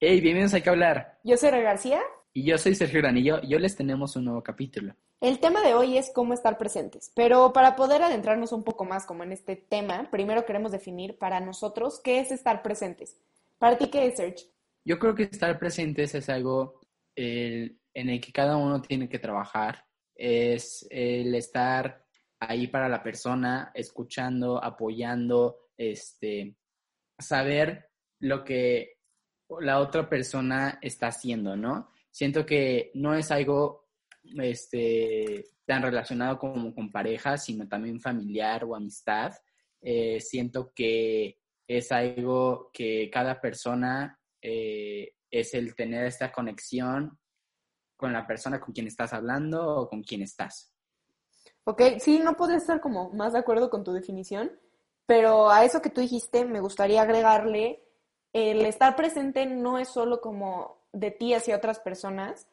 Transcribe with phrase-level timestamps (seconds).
[0.00, 1.18] Hey, bienvenidos a que hablar.
[1.24, 2.00] Yo soy Ra García.
[2.32, 4.94] Y yo soy Sergio Granillo y hoy les tenemos un nuevo capítulo.
[5.20, 9.06] El tema de hoy es cómo estar presentes, pero para poder adentrarnos un poco más
[9.06, 13.18] como en este tema, primero queremos definir para nosotros qué es estar presentes.
[13.58, 14.46] ¿Para ti qué es, Sergio?
[14.84, 16.78] Yo creo que estar presentes es algo
[17.16, 22.04] en el que cada uno tiene que trabajar, es el estar
[22.38, 26.54] ahí para la persona, escuchando, apoyando, este,
[27.18, 27.90] saber
[28.20, 28.97] lo que
[29.60, 31.90] la otra persona está haciendo, ¿no?
[32.10, 33.88] Siento que no es algo
[34.40, 39.32] este, tan relacionado como con pareja, sino también familiar o amistad.
[39.80, 47.18] Eh, siento que es algo que cada persona eh, es el tener esta conexión
[47.96, 50.72] con la persona con quien estás hablando o con quien estás.
[51.64, 54.50] Ok, sí, no puedo estar como más de acuerdo con tu definición,
[55.04, 57.84] pero a eso que tú dijiste me gustaría agregarle
[58.38, 62.46] el estar presente no es solo como de ti hacia otras personas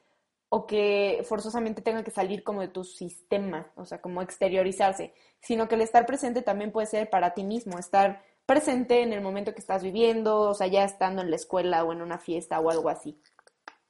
[0.49, 5.67] o que forzosamente tenga que salir como de tu sistema, o sea, como exteriorizarse, sino
[5.67, 9.53] que el estar presente también puede ser para ti mismo, estar presente en el momento
[9.53, 12.69] que estás viviendo, o sea, ya estando en la escuela o en una fiesta o
[12.69, 13.19] algo así.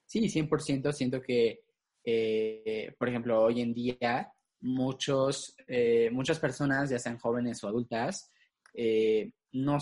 [0.05, 0.93] Sí, 100%.
[0.93, 1.63] Siento que,
[2.03, 8.31] eh, por ejemplo, hoy en día muchos, eh, muchas personas, ya sean jóvenes o adultas,
[8.73, 9.77] eh, no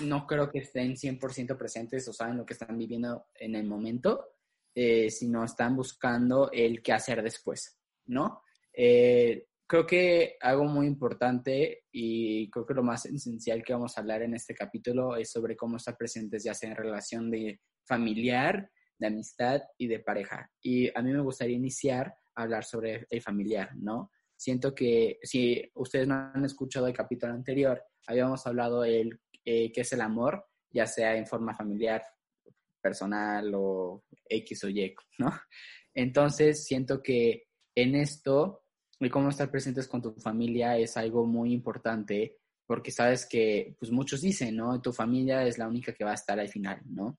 [0.00, 4.34] no creo que estén 100% presentes o saben lo que están viviendo en el momento,
[4.74, 8.42] eh, sino están buscando el qué hacer después, ¿no?
[8.72, 14.00] Eh, creo que algo muy importante y creo que lo más esencial que vamos a
[14.00, 18.70] hablar en este capítulo es sobre cómo estar presentes ya sea en relación de familiar,
[18.98, 20.50] de amistad y de pareja.
[20.62, 24.10] Y a mí me gustaría iniciar a hablar sobre el familiar, ¿no?
[24.36, 29.20] Siento que si ustedes no han escuchado el capítulo anterior, habíamos hablado el
[29.50, 32.02] eh, qué es el amor, ya sea en forma familiar,
[32.82, 35.32] personal o X o Y, ¿no?
[35.94, 37.44] Entonces, siento que
[37.74, 38.64] en esto,
[39.00, 42.36] y cómo estar presentes con tu familia es algo muy importante,
[42.66, 44.82] porque sabes que, pues muchos dicen, ¿no?
[44.82, 47.18] Tu familia es la única que va a estar al final, ¿no?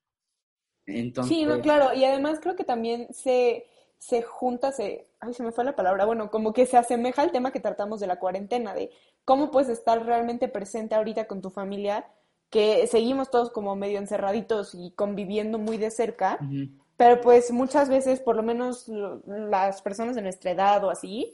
[0.86, 1.36] Entonces...
[1.36, 3.66] Sí, no, claro, y además creo que también se,
[3.98, 7.32] se junta, se, ay, se me fue la palabra, bueno, como que se asemeja al
[7.32, 8.92] tema que tratamos de la cuarentena, de
[9.26, 12.06] cómo puedes estar realmente presente ahorita con tu familia
[12.50, 16.40] que seguimos todos como medio encerraditos y conviviendo muy de cerca,
[16.98, 18.88] pero pues muchas veces, por lo menos
[19.26, 21.34] las personas de nuestra edad o así,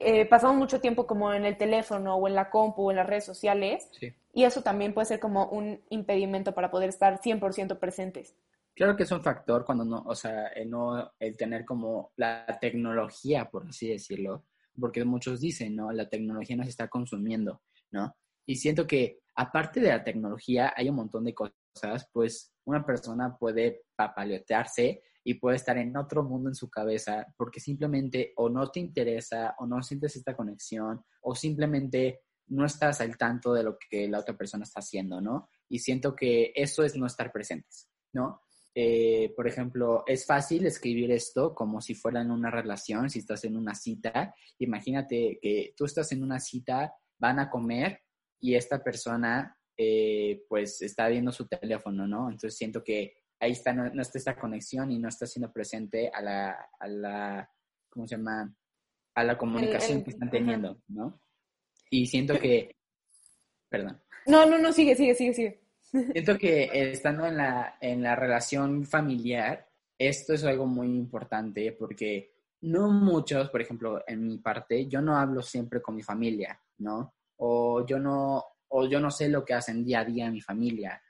[0.00, 3.06] eh, pasamos mucho tiempo como en el teléfono o en la compu o en las
[3.06, 3.88] redes sociales,
[4.32, 8.34] y eso también puede ser como un impedimento para poder estar 100% presentes.
[8.74, 12.44] Claro que es un factor cuando no, o sea, el no, el tener como la
[12.60, 14.44] tecnología, por así decirlo,
[14.78, 15.92] porque muchos dicen, ¿no?
[15.92, 17.62] La tecnología nos está consumiendo,
[17.92, 18.16] ¿no?
[18.44, 23.36] Y siento que aparte de la tecnología, hay un montón de cosas, pues una persona
[23.36, 28.70] puede papaletearse y puede estar en otro mundo en su cabeza porque simplemente o no
[28.70, 33.78] te interesa o no sientes esta conexión o simplemente no estás al tanto de lo
[33.78, 35.48] que la otra persona está haciendo, ¿no?
[35.68, 38.42] Y siento que eso es no estar presentes, ¿no?
[38.74, 43.44] Eh, por ejemplo, es fácil escribir esto como si fuera en una relación, si estás
[43.44, 44.34] en una cita.
[44.58, 48.00] Imagínate que tú estás en una cita, van a comer
[48.44, 52.28] y esta persona eh, pues está viendo su teléfono, ¿no?
[52.28, 56.20] Entonces siento que ahí está, no, está esta conexión y no está siendo presente a
[56.20, 57.50] la, a la
[57.88, 58.54] ¿cómo se llama?
[59.14, 61.22] A la comunicación que están teniendo, ¿no?
[61.88, 62.76] Y siento que,
[63.70, 64.02] perdón.
[64.26, 65.60] No, no, no, sigue, sigue, sigue, sigue.
[66.12, 72.34] Siento que estando en la, en la relación familiar, esto es algo muy importante porque
[72.60, 77.14] no muchos, por ejemplo, en mi parte, yo no hablo siempre con mi familia, ¿no?
[77.36, 81.00] O yo no, o yo no sé lo que hacen día a día mi familia.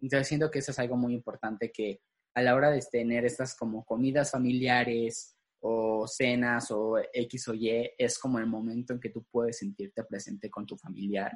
[0.00, 2.00] Entonces siento que eso es algo muy importante que
[2.34, 7.90] a la hora de tener estas como comidas familiares o cenas o X o Y,
[7.96, 11.32] es como el momento en que tú puedes sentirte presente con tu familiar.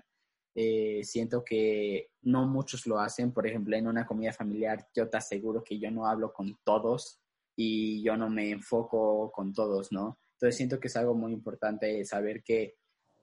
[0.55, 5.17] Eh, siento que no muchos lo hacen, por ejemplo, en una comida familiar, yo te
[5.17, 7.21] aseguro que yo no hablo con todos
[7.57, 10.19] y yo no me enfoco con todos, ¿no?
[10.35, 12.75] Entonces siento que es algo muy importante saber que,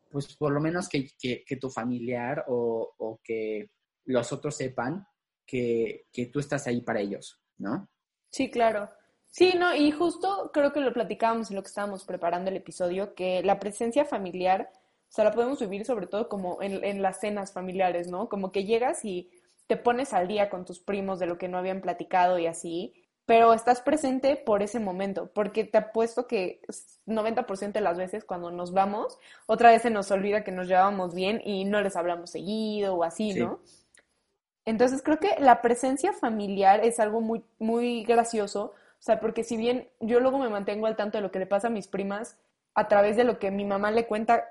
[0.10, 3.72] pues por lo menos que, que, tu familiar o, o, que
[4.06, 5.06] los otros sepan
[5.46, 7.90] que, que tú estás ahí para ellos, ¿no?
[8.30, 8.90] Sí, claro.
[9.36, 13.16] Sí, no, y justo creo que lo platicábamos en lo que estábamos preparando el episodio,
[13.16, 17.52] que la presencia familiar, o sea, la podemos vivir sobre todo como en, las cenas
[17.52, 18.30] familiares, ¿no?
[18.30, 19.30] Como que llegas y
[19.68, 22.94] te pones al día con tus primos de lo que no habían platicado y así,
[23.26, 26.62] pero estás presente por ese momento, porque te apuesto que
[27.08, 29.18] 90% de las veces cuando nos vamos,
[29.48, 33.04] otra vez se nos olvida que nos llevábamos bien y no les hablamos seguido o
[33.04, 33.60] así, ¿no?
[34.66, 39.56] Entonces creo que la presencia familiar es algo muy, muy gracioso o sea, porque si
[39.56, 42.40] bien yo luego me mantengo al tanto de lo que le pasa a mis primas
[42.74, 44.46] a través de lo que mi mamá le cuenta,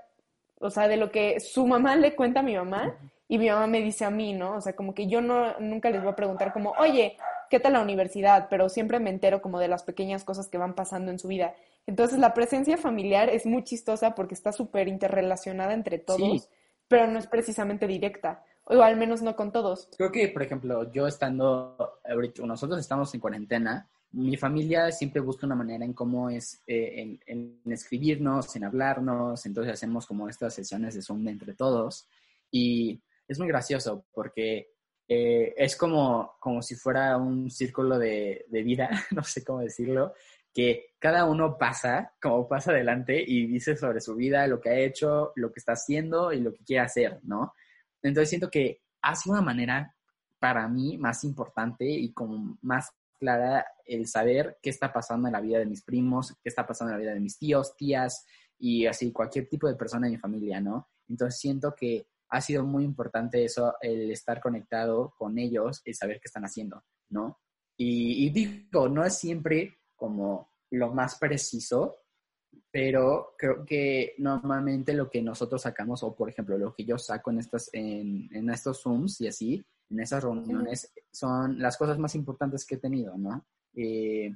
[0.60, 3.66] o sea, de lo que su mamá le cuenta a mi mamá y mi mamá
[3.66, 4.54] me dice a mí, ¿no?
[4.54, 7.16] O sea, como que yo no, nunca les voy a preguntar como, oye,
[7.54, 8.48] ¿qué tal la universidad?
[8.50, 11.54] Pero siempre me entero como de las pequeñas cosas que van pasando en su vida.
[11.86, 16.48] Entonces, la presencia familiar es muy chistosa porque está súper interrelacionada entre todos,
[16.88, 19.88] pero no es precisamente directa o al menos no con todos.
[19.96, 22.00] Creo que, por ejemplo, yo estando,
[22.42, 27.60] nosotros estamos en cuarentena, mi familia siempre busca una manera en cómo es, eh, en,
[27.66, 32.08] escribirnos, en hablarnos, entonces hacemos como estas sesiones de Zoom entre todos
[32.50, 34.73] y es muy gracioso porque
[35.08, 40.14] eh, es como, como si fuera un círculo de, de, vida, no sé cómo decirlo,
[40.52, 44.78] que cada uno pasa, como pasa adelante y dice sobre su vida, lo que ha
[44.78, 47.52] hecho, lo que está haciendo y lo que quiere hacer, ¿no?
[48.02, 49.94] Entonces siento que ha una manera
[50.38, 55.40] para mí más importante y como más clara el saber qué está pasando en la
[55.40, 58.26] vida de mis primos, qué está pasando en la vida de mis tíos, tías
[58.58, 60.88] y así cualquier tipo de persona en mi familia, ¿no?
[61.08, 66.16] Entonces siento que ha sido muy importante eso, el estar conectado con ellos y saber
[66.16, 67.38] qué están haciendo, ¿no?
[67.76, 71.96] Y, digo, no es siempre como lo más preciso,
[72.70, 77.30] pero creo que normalmente lo que nosotros sacamos, o por ejemplo, lo que yo saco
[77.30, 82.14] en, estas, en, en estos Zooms y así, en esas reuniones son las cosas más
[82.16, 83.46] importantes que he tenido, ¿no?
[83.74, 84.34] Eh,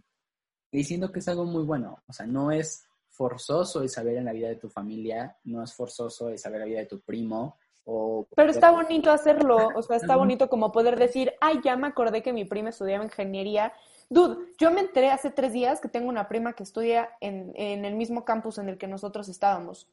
[0.70, 4.32] diciendo que es algo muy bueno, o sea, no es forzoso el saber en la
[4.32, 7.58] vida de tu familia, no es forzoso el saber la vida de tu primo.
[7.90, 11.86] O Pero está bonito hacerlo, o sea, está bonito como poder decir, ay, ya me
[11.86, 13.72] acordé que mi prima estudiaba ingeniería.
[14.10, 17.86] Dude, yo me enteré hace tres días que tengo una prima que estudia en, en
[17.86, 19.88] el mismo campus en el que nosotros estábamos.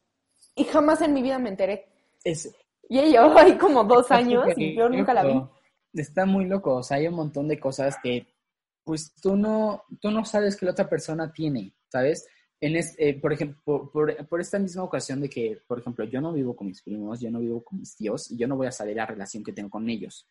[0.56, 1.88] Y jamás en mi vida me enteré.
[2.26, 2.54] Es,
[2.90, 5.42] y ella hay como dos años y yo nunca la vi.
[5.94, 8.28] Está muy loco, o sea, hay un montón de cosas que
[8.84, 12.28] pues tú no, tú no sabes que la otra persona tiene, ¿sabes?
[12.66, 16.56] En eh, por ejemplo, por, esta misma ocasión de que, por ejemplo, yo no vivo
[16.56, 18.96] con mis primos, yo no vivo con mis tíos y yo no voy a saber
[18.96, 20.28] la relación que tengo con ellos.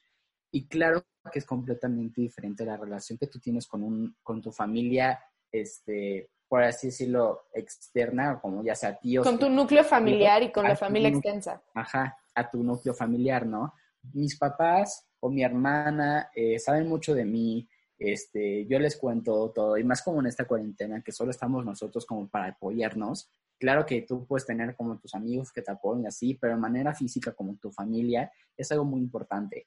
[0.51, 4.51] Y claro que es completamente diferente la relación que tú tienes con, un, con tu
[4.51, 5.21] familia,
[5.53, 9.25] este, por así decirlo, externa, como ya sea tíos.
[9.25, 11.63] Con tu núcleo familiar y con la familia extensa.
[11.73, 13.75] Ajá, a tu núcleo familiar, ¿no?
[14.13, 17.69] Mis papás o mi hermana eh, saben mucho de mí,
[18.13, 22.05] este, yo les cuento todo, y más como en esta cuarentena, que solo estamos nosotros
[22.07, 23.31] como para apoyarnos.
[23.59, 26.95] Claro que tú puedes tener como tus amigos que te apoyen así, pero de manera
[26.95, 29.67] física como tu familia es algo muy importante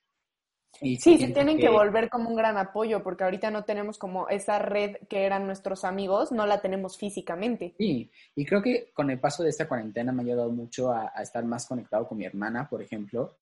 [0.79, 1.69] sí, se tienen que...
[1.69, 5.83] volver como un gran apoyo, porque ahorita no tenemos como esa red que eran nuestros
[5.83, 7.73] amigos, no la tenemos físicamente.
[7.77, 11.07] Sí, y creo que con el paso de esta cuarentena me ha ayudado mucho a,
[11.21, 13.37] estar más conectado con mi hermana, por ejemplo,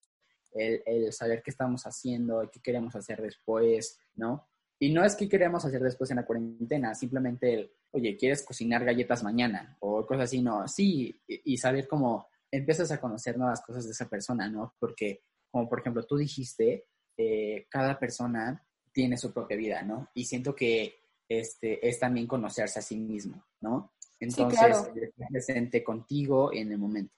[0.54, 4.48] el, saber qué estamos haciendo, qué queremos hacer después, ¿no?
[4.80, 8.84] Y no es qué queremos hacer después en la cuarentena, simplemente el, oye, ¿quieres cocinar
[8.84, 9.78] galletas mañana?
[9.80, 13.92] O cosas así, no, sí, y, y saber cómo empiezas a conocer nuevas cosas de
[13.92, 14.76] esa persona, ¿no?
[14.80, 20.10] Porque, como por ejemplo, tú dijiste, eh, cada persona tiene su propia vida, ¿no?
[20.14, 20.96] Y siento que
[21.28, 23.94] este, es también conocerse a sí mismo, ¿no?
[24.20, 27.14] Entonces, estar presente contigo en el momento.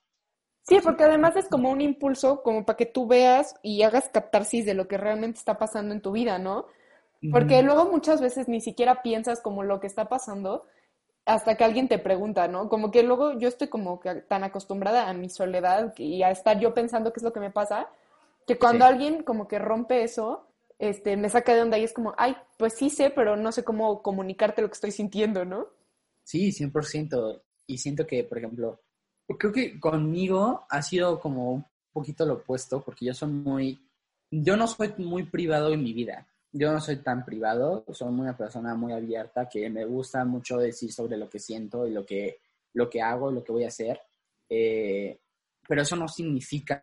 [0.63, 4.65] Sí, porque además es como un impulso como para que tú veas y hagas catarsis
[4.65, 6.65] de lo que realmente está pasando en tu vida, ¿no?
[7.31, 10.65] Porque luego muchas veces ni siquiera piensas como lo que está pasando
[11.25, 12.69] hasta que alguien te pregunta, ¿no?
[12.69, 16.59] Como que luego yo estoy como que tan acostumbrada a mi soledad y a estar
[16.59, 17.89] yo pensando qué es lo que me pasa,
[18.47, 20.47] que cuando alguien como que rompe eso,
[20.79, 23.63] este, me saca de onda y es como, ay, pues sí sé, pero no sé
[23.65, 25.67] cómo comunicarte lo que estoy sintiendo, ¿no?
[26.23, 27.41] Sí, 100%.
[27.67, 28.79] Y siento que, por ejemplo,
[29.37, 33.81] creo que conmigo ha sido como un poquito lo opuesto, porque yo soy muy,
[34.31, 36.25] yo no soy muy privado en mi vida.
[36.57, 40.91] Yo no soy tan privado, soy una persona muy abierta que me gusta mucho decir
[40.91, 42.39] sobre lo que siento y lo que,
[42.73, 44.01] lo que hago, lo que voy a hacer.
[44.49, 45.19] Eh,
[45.67, 46.81] pero eso no significa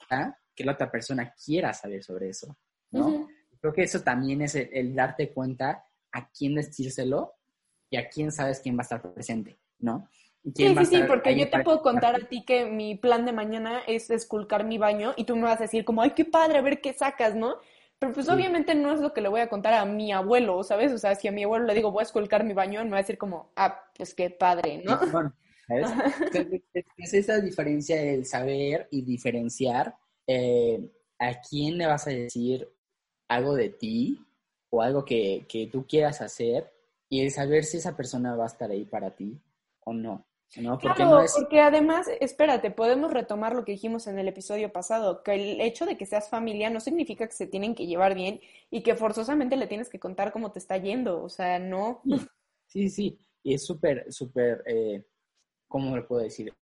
[0.54, 2.56] que la otra persona quiera saber sobre eso,
[2.92, 3.28] ¿no?
[3.60, 7.32] Creo que eso también es el, darte cuenta a quién decírselo
[7.90, 10.08] y a quién sabes quién va a estar presente, ¿no?
[10.54, 13.80] Sí, sí, sí, porque yo te puedo contar a ti que mi plan de mañana
[13.86, 16.62] es esculcar mi baño y tú me vas a decir como, ay, qué padre, a
[16.62, 17.56] ver qué sacas, ¿no?
[17.98, 20.92] Pero pues obviamente no es lo que le voy a contar a mi abuelo, ¿sabes?
[20.92, 22.98] O sea, si a mi abuelo le digo, voy a esculcar mi baño, me va
[22.98, 24.98] a decir como, ah, pues qué padre, ¿no?
[25.66, 25.86] ¿sabes?
[26.96, 29.94] es esa diferencia del saber y diferenciar
[30.26, 32.68] eh, a quién le vas a decir
[33.28, 34.20] algo de ti
[34.70, 36.72] o algo que, que tú quieras hacer
[37.08, 39.40] y el saber si esa persona va a estar ahí para ti
[39.84, 40.26] o no.
[40.56, 45.22] No, porque claro, porque además, espérate, podemos retomar lo que dijimos en el episodio pasado,
[45.22, 48.40] que el hecho de que seas familia no significa que se tienen que llevar bien
[48.70, 52.02] y que forzosamente le tienes que contar cómo te está yendo, o sea, no.
[52.66, 55.04] Sí, sí, y es súper, súper, eh,
[55.68, 56.52] ¿cómo le puedo decir?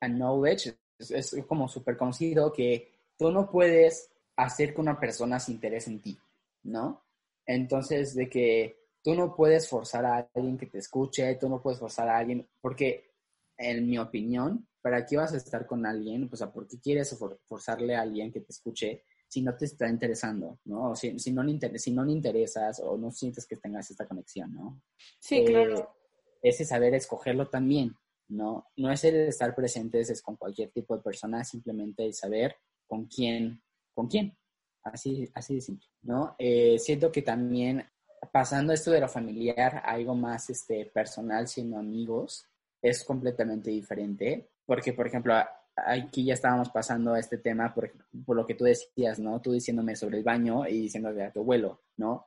[0.00, 5.38] A knowledge, es, es como súper conocido que tú no puedes hacer que una persona
[5.38, 6.18] se interese en ti,
[6.64, 7.02] ¿no?
[7.46, 11.80] Entonces, de que tú no puedes forzar a alguien que te escuche, tú no puedes
[11.80, 13.11] forzar a alguien, porque
[13.56, 16.28] en mi opinión, ¿para qué vas a estar con alguien?
[16.30, 17.16] O sea, ¿por qué quieres
[17.46, 20.90] forzarle a alguien que te escuche si no te está interesando, ¿no?
[20.90, 24.52] O si, no, le si no le interesas o no sientes que tengas esta conexión,
[24.52, 24.82] ¿no?
[25.18, 25.96] Sí, eh, claro.
[26.42, 27.96] Ese saber escogerlo también,
[28.28, 28.66] ¿no?
[28.76, 32.56] No es el estar presentes, es con cualquier tipo de persona, simplemente el saber
[32.86, 33.62] con quién,
[33.94, 34.36] con quién.
[34.82, 36.34] Así, así de simple, ¿no?
[36.38, 37.86] Eh, siento que también
[38.32, 42.46] pasando esto de lo familiar algo más este, personal, siendo amigos,
[42.82, 45.34] es completamente diferente, porque, por ejemplo,
[45.76, 47.90] aquí ya estábamos pasando a este tema por,
[48.26, 49.40] por, lo que tú decías, ¿no?
[49.40, 52.26] Tú diciéndome sobre el baño y diciéndole a tu abuelo, ¿no?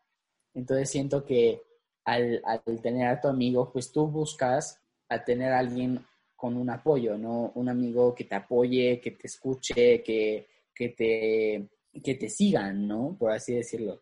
[0.54, 1.62] Entonces siento que
[2.06, 6.04] al, al, tener a tu amigo, pues tú buscas a tener a alguien
[6.36, 7.52] con un apoyo, ¿no?
[7.56, 11.70] Un amigo que te apoye, que te escuche, que, que, te,
[12.02, 13.16] que te sigan, ¿no?
[13.20, 14.02] Por así decirlo.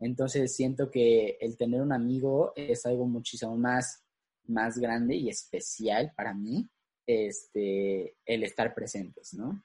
[0.00, 4.03] Entonces siento que el tener un amigo es algo muchísimo más
[4.46, 6.68] más grande y especial para mí
[7.06, 9.62] este, el estar presentes, ¿no?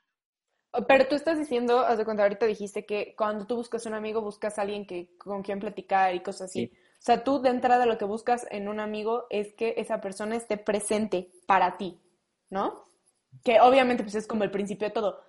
[0.71, 3.95] Oh, pero tú estás diciendo, haz de cuenta, ahorita dijiste que cuando tú buscas un
[3.95, 6.71] amigo, buscas a alguien que, con quien platicar y cosas así.
[6.73, 10.35] O sea, tú de entrada lo que buscas en un amigo es que esa persona
[10.35, 11.99] esté presente para ti,
[12.49, 12.85] ¿no?
[13.43, 15.23] Que obviamente pues es como el principio de todo.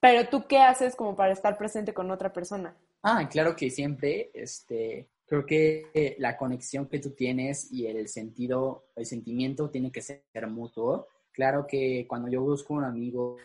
[0.00, 2.76] Pero tú qué haces como para estar presente con otra persona?
[3.02, 8.86] Ah, claro que siempre, este, creo que la conexión que tú tienes y el sentido,
[8.96, 11.06] el sentimiento tiene que ser mutuo.
[11.32, 13.36] Claro que cuando yo busco un amigo,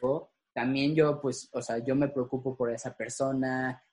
[0.54, 3.84] también yo, pues, o sea, yo me preocupo por esa persona,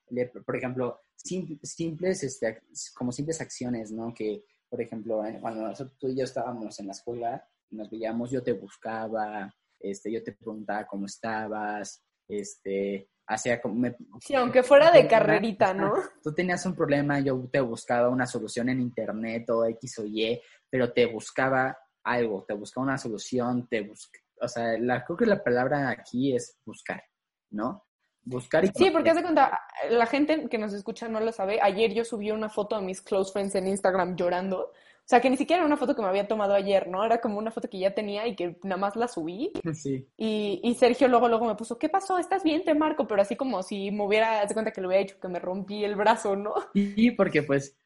[0.44, 2.62] por ejemplo, simples, este,
[2.94, 4.12] como simples acciones, ¿no?
[4.14, 8.42] Que, por ejemplo, eh, cuando tú y yo estábamos en la escuela, nos veíamos, yo
[8.42, 13.88] te buscaba, este, yo te preguntaba cómo estabas, este, hacía como...
[14.20, 15.94] sí, aunque fuera de carrerita, ¿no?
[16.22, 20.40] Tú tenías un problema, yo te buscaba una solución en internet o X o Y,
[20.68, 25.26] pero te buscaba algo, te buscaba una solución, te busca, o sea, la, creo que
[25.26, 27.02] la palabra aquí es buscar,
[27.50, 27.86] ¿no?
[28.22, 28.68] Buscar y...
[28.74, 29.58] Sí, porque hace cuenta,
[29.90, 33.00] la gente que nos escucha no lo sabe, ayer yo subí una foto de mis
[33.00, 34.72] close friends en Instagram llorando,
[35.10, 37.04] o sea, que ni siquiera era una foto que me había tomado ayer, ¿no?
[37.04, 39.50] Era como una foto que ya tenía y que nada más la subí.
[39.74, 40.06] Sí.
[40.16, 42.16] Y, y Sergio luego, luego me puso, ¿qué pasó?
[42.16, 42.62] ¿Estás bien?
[42.62, 45.26] Te marco, pero así como si me hubiera, de cuenta que le hubiera dicho que
[45.26, 46.54] me rompí el brazo, ¿no?
[46.74, 47.76] Sí, porque pues,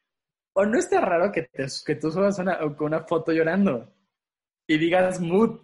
[0.53, 3.91] o no está raro que, te, que tú subas una, una foto llorando
[4.67, 5.61] y digas mood.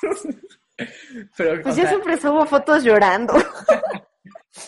[1.36, 3.34] pero, pues yo siempre subo fotos llorando.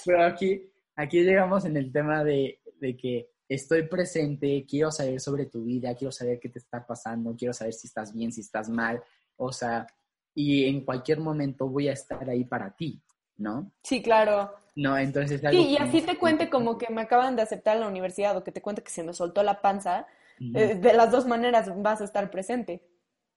[0.05, 5.47] pero aquí, aquí llegamos en el tema de, de que estoy presente, quiero saber sobre
[5.47, 8.69] tu vida, quiero saber qué te está pasando, quiero saber si estás bien, si estás
[8.69, 9.03] mal,
[9.37, 9.87] o sea,
[10.35, 13.03] y en cualquier momento voy a estar ahí para ti,
[13.37, 13.73] ¿no?
[13.83, 14.53] Sí, claro.
[14.77, 15.41] No, entonces...
[15.51, 18.43] Sí, y así te cuente como que me acaban de aceptar en la universidad o
[18.43, 20.07] que te cuente que se me soltó la panza,
[20.41, 22.83] eh, de las dos maneras vas a estar presente.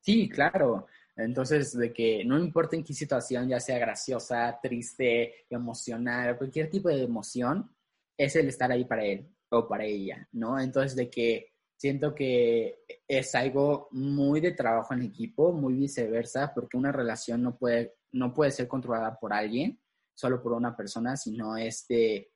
[0.02, 0.88] Sí, claro.
[1.16, 6.90] Entonces, de que no importa en qué situación, ya sea graciosa, triste, emocional, cualquier tipo
[6.90, 7.70] de emoción,
[8.18, 10.60] es el estar ahí para él o para ella, ¿no?
[10.60, 16.78] Entonces, de que siento que es algo muy de trabajo en equipo, muy viceversa, porque
[16.78, 19.80] una relación no puede, no puede ser controlada por alguien,
[20.14, 22.32] solo por una persona, sino es de,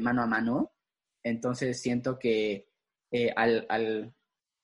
[0.00, 0.72] mano a mano.
[1.22, 2.68] Entonces, siento que
[3.10, 4.14] eh, al, al,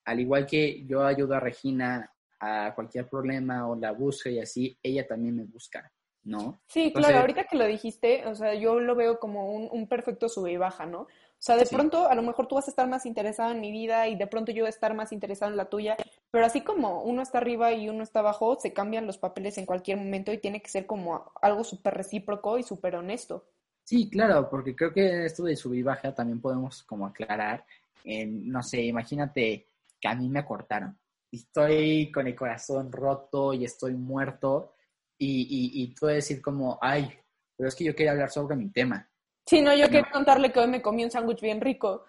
[0.05, 2.09] al igual que yo ayudo a Regina
[2.39, 5.91] a cualquier problema o la busco y así, ella también me busca.
[6.23, 6.61] ¿no?
[6.67, 10.29] Sí, claro, ahorita que lo dijiste, o sea, yo lo veo como un, un perfecto
[10.29, 11.07] sube y baja, ¿no?
[11.43, 13.69] O sea, de pronto a lo mejor tú vas a estar más interesado en mi
[13.69, 15.97] vida y de pronto yo voy a estar más interesado en la tuya,
[16.31, 19.65] pero así como uno está arriba y uno está abajo, se cambian los papeles en
[19.65, 23.43] cualquier momento y tiene que ser como algo súper recíproco y súper honesto.
[23.83, 27.65] Sí, claro, porque creo que esto de subir y baja también podemos como aclarar,
[28.05, 29.67] en, no sé, imagínate
[29.99, 30.97] que a mí me cortaron,
[31.29, 34.75] estoy con el corazón roto y estoy muerto
[35.17, 37.11] y, y, y tú decir como, ay,
[37.57, 39.09] pero es que yo quería hablar sobre mi tema.
[39.45, 42.05] Sí, no, yo quiero contarle que hoy me comí un sándwich bien rico.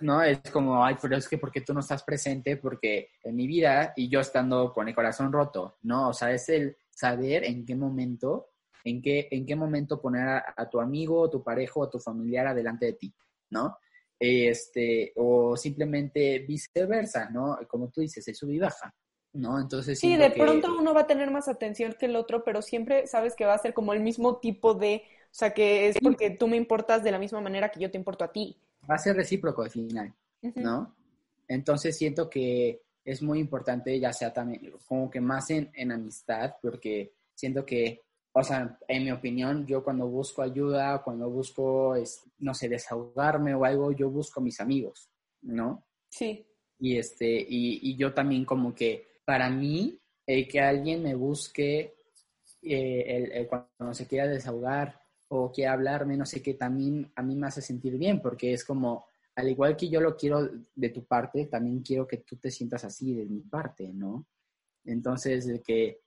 [0.00, 3.46] No, es como, ay, pero es que porque tú no estás presente, porque en mi
[3.46, 6.08] vida y yo estando con el corazón roto, ¿no?
[6.08, 8.50] O sea, es el saber en qué momento,
[8.84, 12.86] en qué, en qué momento poner a, tu amigo, tu pareja o tu familiar adelante
[12.86, 13.14] de ti,
[13.50, 13.78] ¿no?
[14.18, 17.58] Este, o simplemente viceversa, ¿no?
[17.68, 18.92] Como tú dices, es sub y baja.
[19.34, 19.58] ¿no?
[19.58, 23.06] Entonces sí, de pronto uno va a tener más atención que el otro, pero siempre
[23.06, 26.28] sabes que va a ser como el mismo tipo de, o sea, que es porque
[26.30, 28.54] tú me importas de la misma manera que yo te importo a ti.
[28.88, 30.12] Va a ser recíproco al final,
[30.56, 30.94] ¿no?
[31.48, 36.56] Entonces siento que es muy importante, ya sea también como que más en, en amistad,
[36.60, 41.94] porque siento que, o sea, en mi opinión, yo cuando busco ayuda, cuando busco,
[42.38, 45.08] no sé, desahogarme o algo, yo busco a mis amigos,
[45.40, 45.82] ¿no?
[46.10, 46.46] Sí.
[46.78, 51.94] Y, este, y, y yo también como que para mí, el que alguien me busque
[52.60, 55.01] eh, el, cuando se quiera desahogar
[55.34, 58.64] o quiera hablarme, no sé qué, también a mí me hace sentir bien, porque es
[58.64, 62.50] como, al igual que yo lo quiero de tu parte, también quiero que tú te
[62.50, 64.26] sientas así de mi parte, ¿no?
[64.84, 66.02] Entonces, que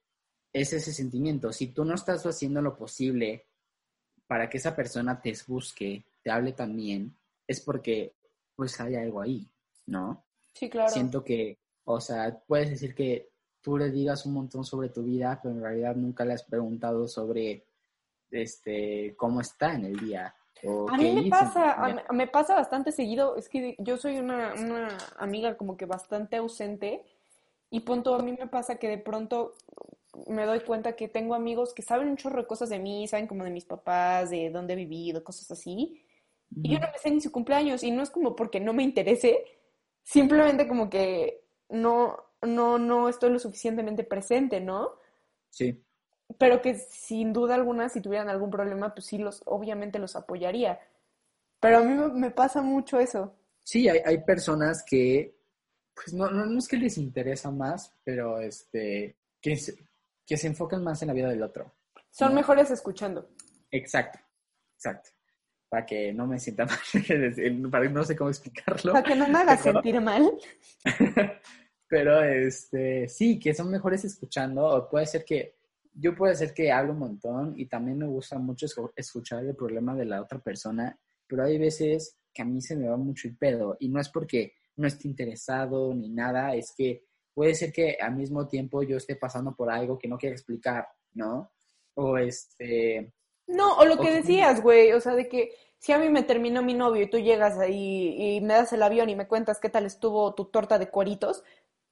[0.53, 1.51] es ese sentimiento.
[1.51, 3.47] Si tú no estás haciendo lo posible
[4.27, 7.17] para que esa persona te busque, te hable también,
[7.47, 8.13] es porque
[8.55, 9.49] pues hay algo ahí,
[9.87, 10.23] ¿no?
[10.53, 10.89] Sí, claro.
[10.89, 13.29] Siento que o sea, puedes decir que
[13.61, 17.07] tú le digas un montón sobre tu vida, pero en realidad nunca le has preguntado
[17.07, 17.65] sobre
[18.31, 20.35] este cómo está en el día.
[20.89, 25.57] a mí me pasa, me pasa bastante seguido, es que yo soy una, una amiga
[25.57, 27.03] como que bastante ausente
[27.69, 29.53] y punto, a mí me pasa que de pronto
[30.27, 33.27] me doy cuenta que tengo amigos que saben un chorro de cosas de mí, saben
[33.27, 36.05] como de mis papás, de dónde he vivido, cosas así,
[36.63, 38.83] y yo no me sé ni su cumpleaños y no es como porque no me
[38.83, 39.43] interese,
[40.03, 44.91] simplemente como que no, no, no estoy lo suficientemente presente, ¿no?
[45.49, 45.83] Sí.
[46.37, 50.79] Pero que sin duda alguna, si tuvieran algún problema, pues sí, los, obviamente los apoyaría.
[51.59, 53.35] Pero a mí me pasa mucho eso.
[53.63, 55.35] Sí, hay, hay personas que,
[55.93, 59.75] pues no, no, es que les interesa más, pero este, que se,
[60.25, 61.71] que se enfocan más en la vida del otro.
[62.11, 63.29] Son mejores escuchando.
[63.71, 64.19] Exacto,
[64.75, 65.09] exacto.
[65.69, 68.93] Para que no me sienta mal, para no sé cómo explicarlo.
[68.93, 70.31] Para que no me haga sentir mal.
[71.87, 75.55] Pero este, sí, que son mejores escuchando, o puede ser que,
[75.97, 79.95] yo puede ser que hablo un montón y también me gusta mucho escuchar el problema
[79.95, 83.37] de la otra persona, pero hay veces que a mí se me va mucho el
[83.37, 87.97] pedo y no es porque no esté interesado ni nada, es que puede ser que
[87.99, 91.51] al mismo tiempo yo esté pasando por algo que no quiero explicar, ¿no?
[91.95, 93.13] O este...
[93.47, 96.63] No, o lo que decías, güey, o sea, de que si a mí me terminó
[96.63, 99.69] mi novio y tú llegas ahí y me das el avión y me cuentas qué
[99.69, 101.43] tal estuvo tu torta de cueritos,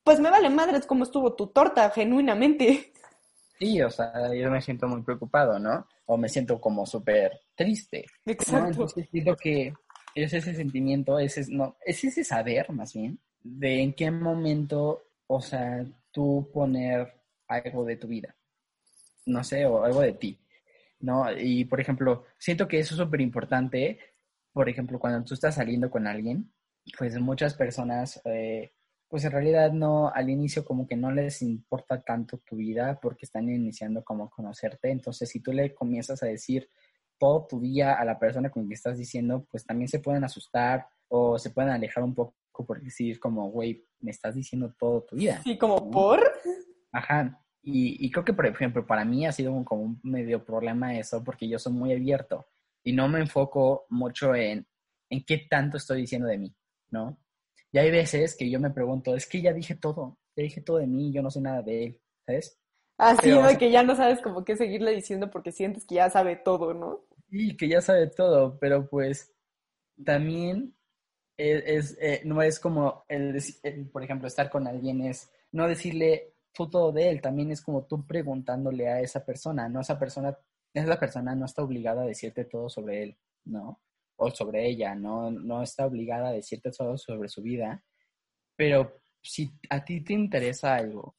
[0.03, 2.92] pues me vale madres cómo estuvo tu torta, genuinamente.
[3.59, 5.87] Sí, o sea, yo me siento muy preocupado, ¿no?
[6.05, 8.05] O me siento como súper triste.
[8.25, 8.67] Exacto.
[8.67, 9.73] Entonces siento que
[10.15, 15.41] es ese sentimiento, es, no, es ese saber más bien de en qué momento, o
[15.41, 17.13] sea, tú poner
[17.47, 18.35] algo de tu vida,
[19.25, 20.39] no sé, o algo de ti,
[20.99, 21.25] ¿no?
[21.31, 23.99] Y por ejemplo, siento que eso es súper importante,
[24.53, 26.51] por ejemplo, cuando tú estás saliendo con alguien,
[26.97, 28.73] pues muchas personas eh,
[29.13, 33.27] pues en realidad no, al inicio como que no les importa tanto tu vida porque
[33.27, 34.89] están iniciando como conocerte.
[34.89, 36.67] Entonces, si tú le comienzas a decir
[37.19, 40.87] todo tu día a la persona con quien estás diciendo, pues también se pueden asustar
[41.09, 42.33] o se pueden alejar un poco
[42.65, 45.39] por decir como, güey, me estás diciendo todo tu vida.
[45.43, 46.19] Sí, como por.
[46.91, 47.39] Ajá.
[47.61, 50.97] Y, y, creo que, por ejemplo, para mí ha sido un, como un medio problema
[50.97, 52.47] eso porque yo soy muy abierto
[52.83, 54.65] y no me enfoco mucho en,
[55.11, 56.55] en qué tanto estoy diciendo de mí,
[56.89, 57.22] ¿no?
[57.73, 60.77] Y hay veces que yo me pregunto, es que ya dije todo, ya dije todo
[60.77, 62.59] de mí, yo no sé nada de él, ¿sabes?
[62.99, 63.57] Así, ¿no?
[63.57, 67.01] que ya no sabes como qué seguirle diciendo porque sientes que ya sabe todo, ¿no?
[67.31, 69.33] Sí, que ya sabe todo, pero pues
[70.05, 70.75] también
[71.35, 73.41] es, eh, no es como, el,
[73.91, 77.85] por ejemplo, estar con alguien es no decirle tú todo de él, también es como
[77.85, 80.37] tú preguntándole a esa persona, no esa persona,
[80.75, 83.81] esa persona no está obligada a decirte todo sobre él, ¿no?
[84.31, 87.83] Sobre ella, no, no está obligada a decirte todo sobre su vida,
[88.55, 91.15] pero si a ti te interesa algo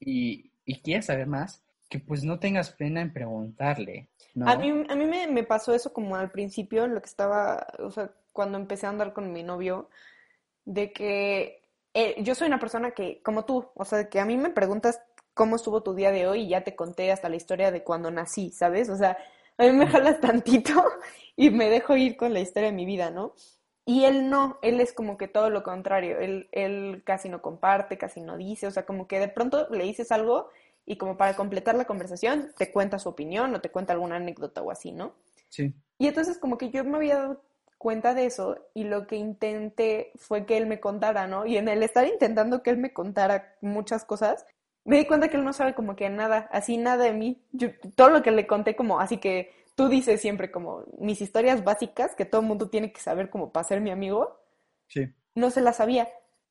[0.00, 4.10] y, y quieres saber más, que pues no tengas pena en preguntarle.
[4.44, 7.90] A mí, a mí me, me, pasó eso como al principio, lo que estaba, o
[7.90, 9.88] sea, cuando empecé a andar con mi novio,
[10.64, 11.62] de que
[11.94, 15.00] eh, yo soy una persona que, como tú, o sea, que a mí me preguntas
[15.34, 18.10] cómo estuvo tu día de hoy y ya te conté hasta la historia de cuando
[18.10, 18.90] nací, ¿sabes?
[18.90, 19.16] O sea,
[19.58, 20.72] a mí me jalas tantito
[21.36, 23.34] y me dejo ir con la historia de mi vida, ¿no?
[23.84, 27.96] Y él no, él es como que todo lo contrario, él, él casi no comparte,
[27.96, 30.50] casi no dice, o sea, como que de pronto le dices algo
[30.84, 34.62] y como para completar la conversación te cuenta su opinión o te cuenta alguna anécdota
[34.62, 35.14] o así, ¿no?
[35.48, 35.74] Sí.
[35.98, 37.42] Y entonces como que yo me había dado
[37.78, 41.46] cuenta de eso y lo que intenté fue que él me contara, ¿no?
[41.46, 44.44] Y en el estar intentando que él me contara muchas cosas,
[44.88, 47.42] me di cuenta que él no sabe como que nada, así nada de mí.
[47.52, 51.62] Yo, todo lo que le conté como, así que tú dices siempre como mis historias
[51.62, 54.40] básicas que todo el mundo tiene que saber como para ser mi amigo.
[54.86, 55.12] Sí.
[55.34, 56.08] No se las sabía.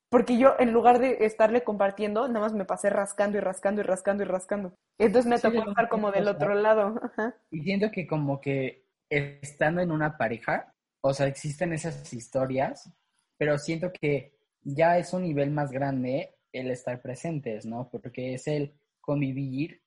[0.10, 3.84] Porque yo, en lugar de estarle compartiendo, nada más me pasé rascando y rascando y
[3.84, 4.73] rascando y rascando.
[5.00, 7.02] Entonces me tocó estar como del otro lado.
[7.50, 10.71] Y siento que como que estando en una pareja,
[11.02, 12.93] o sea, existen esas historias,
[13.38, 17.89] pero siento que ya es un nivel más grande el estar presentes, ¿no?
[17.89, 19.82] Porque es el convivir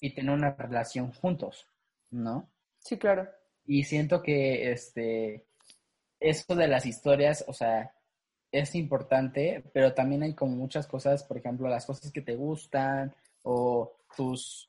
[0.00, 1.66] y tener una relación juntos,
[2.10, 2.50] ¿no?
[2.78, 3.28] Sí, claro.
[3.66, 5.46] Y siento que este
[6.20, 7.94] eso de las historias, o sea,
[8.52, 13.14] es importante, pero también hay como muchas cosas, por ejemplo, las cosas que te gustan
[13.42, 14.68] o tus,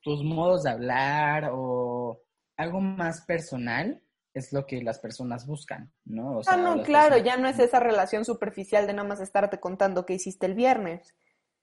[0.00, 2.22] tus modos de hablar o
[2.56, 4.00] algo más personal
[4.34, 6.40] es lo que las personas buscan, ¿no?
[6.46, 10.14] ah, no, claro, ya no es esa relación superficial de nada más estarte contando qué
[10.14, 11.14] hiciste el viernes.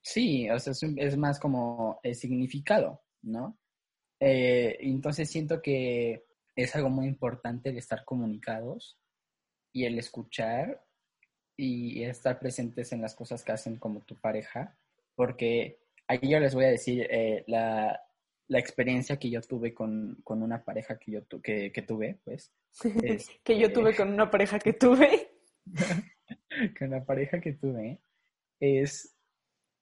[0.02, 3.58] Sí, o sea, es, más como el significado, ¿no?
[4.20, 9.00] Eh, entonces siento que es algo muy importante el estar comunicados
[9.72, 10.86] y el escuchar
[11.56, 14.78] y estar presentes en las cosas que hacen como tu pareja,
[15.16, 18.02] porque aquí yo les voy a decir eh, la,
[18.50, 22.52] la, experiencia que yo tuve con, con una pareja que yo que, que tuve, pues.
[23.44, 25.32] que yo tuve con una pareja que tuve.
[26.78, 28.02] con la pareja que tuve
[28.60, 29.16] es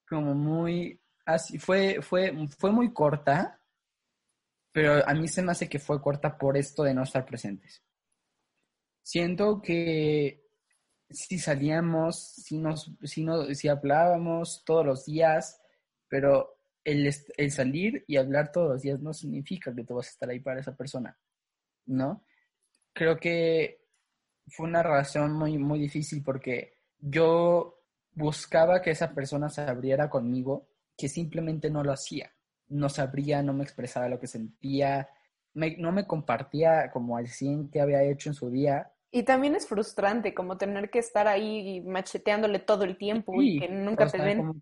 [0.07, 3.61] como muy así fue fue fue muy corta
[4.71, 7.83] pero a mí se me hace que fue corta por esto de no estar presentes
[9.01, 10.47] siento que
[11.09, 15.61] si salíamos, si, nos, si, no, si hablábamos todos los días,
[16.09, 16.56] pero
[16.87, 20.29] el, el, salir y hablar todos los días no significa que tú vas a estar
[20.29, 21.17] ahí para esa persona,
[21.85, 22.23] ¿no?
[22.93, 23.81] Creo que
[24.47, 27.81] fue una relación muy, muy difícil porque yo
[28.13, 32.31] buscaba que esa persona se abriera conmigo, que simplemente no lo hacía.
[32.69, 35.09] No sabría, no me expresaba lo que sentía,
[35.53, 39.67] no me compartía como al 100 que había hecho en su día y también es
[39.67, 44.61] frustrante como tener que estar ahí macheteándole todo el tiempo y que nunca te den.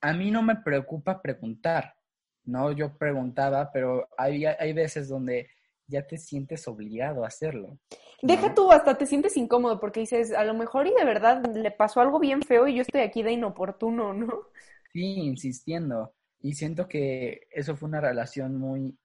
[0.00, 1.96] A mí no me preocupa preguntar,
[2.44, 2.72] ¿no?
[2.72, 5.48] Yo preguntaba, pero hay, hay veces donde
[5.86, 7.78] ya te sientes obligado a hacerlo.
[8.22, 11.70] Deja tú, hasta te sientes incómodo porque dices, a lo mejor y de verdad le
[11.70, 14.48] pasó algo bien feo y yo estoy aquí de inoportuno, ¿no?
[14.92, 16.14] Sí, insistiendo.
[16.40, 18.98] Y siento que eso fue una relación muy,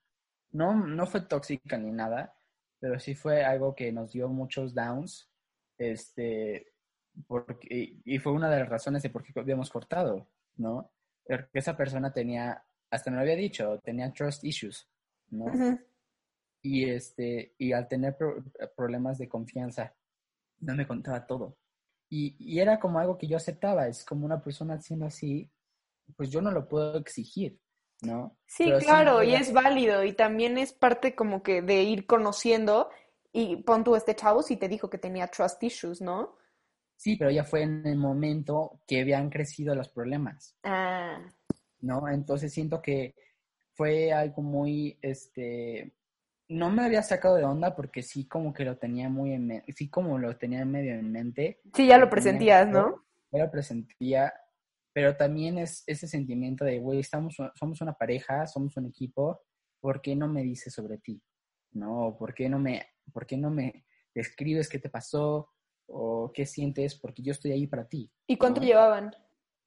[0.52, 2.34] no, no fue tóxica ni nada,
[2.78, 5.30] pero sí fue algo que nos dio muchos downs,
[5.76, 6.72] este,
[7.26, 10.28] porque, y fue una de las razones de por qué habíamos cortado,
[10.60, 10.92] ¿no?
[11.26, 14.88] Porque esa persona tenía, hasta me lo había dicho, tenía trust issues,
[15.30, 15.78] ¿no?
[16.62, 18.16] Y este, y al tener
[18.76, 19.94] problemas de confianza,
[20.60, 21.56] no me contaba todo.
[22.10, 25.48] Y, y, era como algo que yo aceptaba, es como una persona haciendo así,
[26.16, 27.58] pues yo no lo puedo exigir,
[28.02, 28.36] ¿no?
[28.46, 32.90] Sí, claro, y es válido y también es parte como que de ir conociendo
[33.32, 36.36] y pon tú este chavo si te dijo que tenía trust issues, ¿no?
[37.00, 40.54] Sí, pero ya fue en el momento que habían crecido los problemas.
[40.62, 41.18] Ah.
[41.80, 42.06] ¿No?
[42.08, 43.14] Entonces siento que
[43.72, 45.94] fue algo muy, este,
[46.48, 49.88] no me había sacado de onda porque sí como que lo tenía muy en sí
[49.88, 51.62] como lo tenía medio en mente.
[51.74, 53.02] Sí, ya lo presentías, ¿no?
[53.32, 54.30] Ya lo presentía
[54.92, 59.40] pero también es ese sentimiento de, güey, estamos, somos una pareja, somos un equipo,
[59.80, 61.22] ¿por qué no me dices sobre ti?
[61.72, 62.16] ¿No?
[62.18, 65.48] ¿Por qué no me, por qué no me describes qué te pasó
[65.92, 66.94] o qué sientes?
[66.94, 68.10] Porque yo estoy ahí para ti.
[68.26, 69.14] ¿Y cuánto llevaban?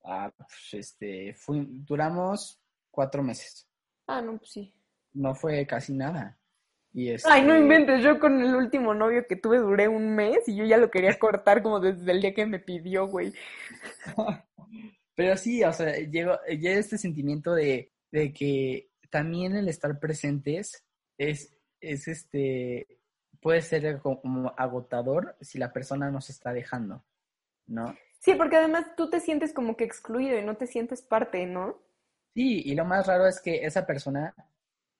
[0.04, 2.60] Ah, pues, este, fui, duramos
[2.92, 3.68] cuatro meses.
[4.08, 4.74] Ah, no, pues sí.
[5.14, 6.38] No fue casi nada.
[6.94, 10.48] Y Ay, no este inventes, yo con el último novio que tuve duré un mes
[10.48, 13.34] y yo ya lo quería cortar como desde el día que me pidió, güey.
[15.16, 20.84] Pero sí, o sea, llega, este sentimiento de, que también el estar presentes
[21.18, 22.88] es, es este,
[23.44, 27.04] puede ser como agotador si la persona no se está dejando,
[27.68, 27.96] ¿no?
[28.20, 31.78] Sí, porque además tú te sientes como que excluido y no te sientes parte, ¿no?
[32.34, 34.34] Sí, y lo más raro es que esa persona,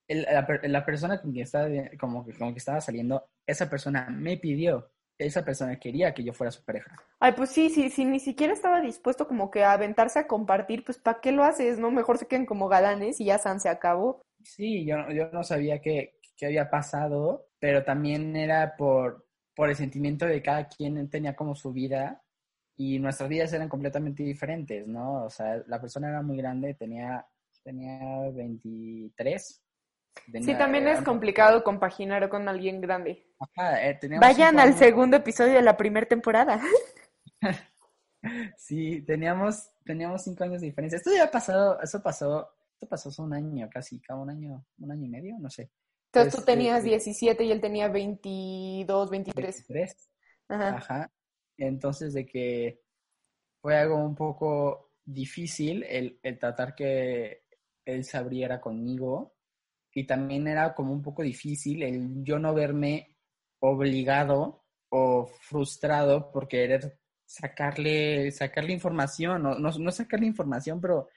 [0.08, 1.68] la, la, persona con quien estaba,
[2.00, 6.52] como, como que estaba saliendo, esa persona me pidió esa persona quería que yo fuera
[6.52, 6.96] su pareja.
[7.20, 10.84] Ay, pues sí, sí, sí, ni siquiera estaba dispuesto como que a aventarse a compartir,
[10.84, 11.80] pues ¿para qué lo haces?
[11.80, 11.92] ¿No?
[11.92, 14.22] Mejor se queden como galanes y ya San se acabó.
[14.44, 19.78] Sí, yo, yo no sabía qué, qué había pasado, pero también era por, por el
[19.78, 22.22] sentimiento de cada quien tenía como su vida
[22.76, 25.24] y nuestras vidas eran completamente diferentes, ¿no?
[25.24, 27.26] O sea, la persona era muy grande, tenía,
[27.64, 29.64] tenía 23.
[30.42, 33.30] sí, también es complicado compaginar con alguien grande.
[33.56, 36.60] Eh, Vayan al segundo episodio de la primera temporada.
[38.58, 40.98] sí, teníamos, teníamos cinco años de diferencia.
[40.98, 44.66] Esto ya ha pasado, eso pasó, esto pasó hace un año casi, cada un año,
[44.80, 45.72] un año y medio, no sé.
[46.14, 49.68] Entonces tú este, tenías 17 y él tenía 22, 23.
[49.68, 50.10] 23.
[50.50, 50.76] Ajá.
[50.76, 51.12] Ajá.
[51.58, 52.82] Entonces, de que
[53.62, 57.46] fue algo un poco difícil el, tratar que
[57.86, 59.36] él se abriera conmigo
[59.92, 63.18] y también era como un poco difícil el yo no verme
[63.60, 71.10] obligado o frustrado por querer sacarle, sacarle información, no, no, sacarle información, pero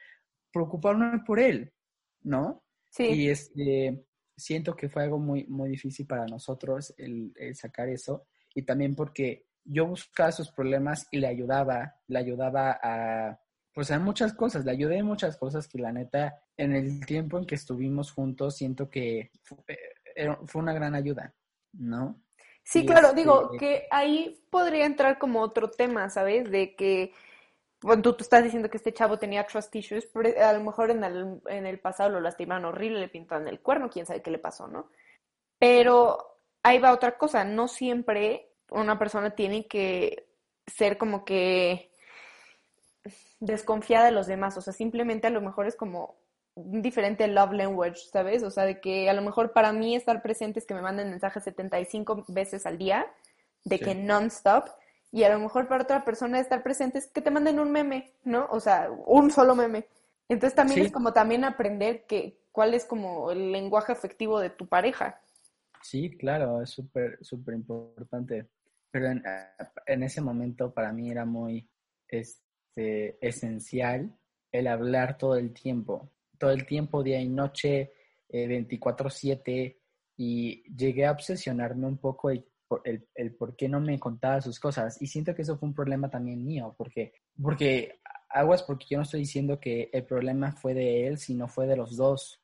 [0.51, 1.73] preocuparme por él,
[2.23, 2.65] ¿no?
[2.91, 3.05] Sí.
[3.05, 4.06] Y este,
[4.37, 9.47] siento que fue algo muy, muy difícil para nosotros el sacar eso y también porque
[9.67, 13.39] yo buscaba sus problemas y le ayudaba, le ayudaba a,
[13.73, 17.37] pues a muchas cosas, le ayudé en muchas cosas que la neta, en el tiempo
[17.39, 19.59] en que estuvimos juntos, siento que fue,
[20.47, 21.35] fue una gran ayuda,
[21.73, 22.23] ¿no?
[22.63, 26.51] Sí, claro, digo este que ahí podría entrar como otro tema, ¿sabes?
[26.51, 27.13] De que
[27.87, 30.09] cuando tú, estás diciendo que este chavo tenía trust issues,
[30.43, 33.89] a lo mejor en el, en el pasado lo lastimaron horrible, le pintaron el cuerno,
[33.89, 34.91] quién sabe qué le pasó, ¿no?
[35.57, 40.27] Pero ahí va otra cosa, no siempre una persona tiene que
[40.67, 41.93] ser como que
[43.39, 46.17] desconfiada de los demás, o sea, simplemente a lo mejor es como
[46.57, 48.43] un diferente love language, ¿sabes?
[48.43, 51.11] O sea, de que a lo mejor para mí estar presente es que me manden
[51.11, 53.07] mensajes 75 veces al día,
[53.63, 54.71] de que non-stop,
[55.17, 58.13] y a lo mejor para otra persona estar presente es que te manden un meme,
[58.25, 58.47] ¿no?
[58.51, 59.87] O sea, un solo meme.
[60.29, 64.67] Entonces también es como también aprender que cuál es como el lenguaje afectivo de tu
[64.67, 65.19] pareja.
[65.81, 68.51] Sí, claro, es súper, súper importante.
[68.91, 71.67] Pero en, ese momento para mí era muy
[72.09, 74.15] este, esencial
[74.53, 77.95] el hablar todo el tiempo, todo el tiempo, día y noche,
[78.29, 79.81] 24/7, eh,
[80.19, 82.31] y llegué a obsesionarme un poco
[82.85, 85.01] el, el, el, por qué no me contaba sus cosas.
[85.01, 89.03] Y siento que eso fue un problema también mío, porque, porque aguas, porque yo no
[89.03, 92.41] estoy diciendo que el problema fue de él, sino fue de los dos.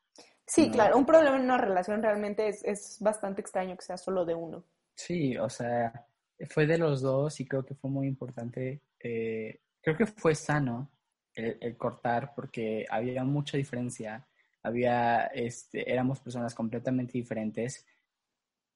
[0.46, 4.24] Sí, claro, un problema en una relación realmente es, es bastante extraño que sea solo
[4.24, 4.64] de uno.
[4.94, 6.06] Sí, o sea,
[6.48, 8.82] fue de los dos y creo que fue muy importante.
[9.00, 10.90] Eh, creo que fue sano
[11.34, 14.26] el, cortar porque había mucha diferencia.
[14.62, 17.86] Había, este, éramos personas completamente diferentes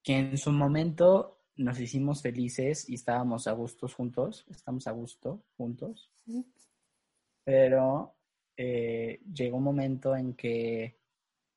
[0.03, 5.45] que en su momento nos hicimos felices y estábamos a gusto juntos, estamos a gusto
[5.57, 6.11] juntos,
[7.45, 8.15] pero
[8.57, 10.99] eh, llegó un momento en que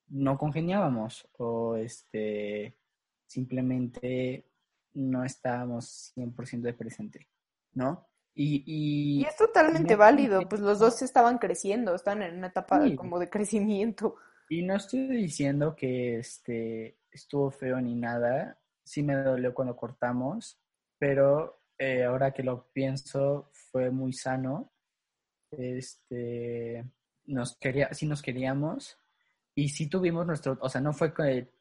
[0.10, 2.78] no congeniábamos o este,
[3.26, 4.46] simplemente
[4.94, 7.28] no estábamos 100% de presente,
[7.74, 8.08] ¿no?
[8.34, 13.20] Y, y, es totalmente válido, pues los dos estaban creciendo, estaban en una etapa como
[13.20, 14.16] de crecimiento.
[14.50, 18.58] Y no estoy diciendo que este, estuvo feo ni nada,
[18.90, 20.60] sí me dolió cuando cortamos,
[20.98, 24.74] pero eh, ahora que lo pienso fue muy sano.
[25.52, 26.84] Este,
[27.26, 28.98] nos quería, sí nos queríamos
[29.54, 31.52] y sí tuvimos nuestro, o sea, no fue que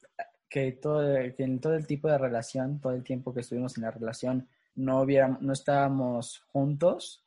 [0.48, 1.02] que, todo,
[1.36, 4.48] que en todo el tipo de relación, todo el tiempo que estuvimos en la relación,
[4.74, 7.26] no, hubiéramos, no estábamos juntos,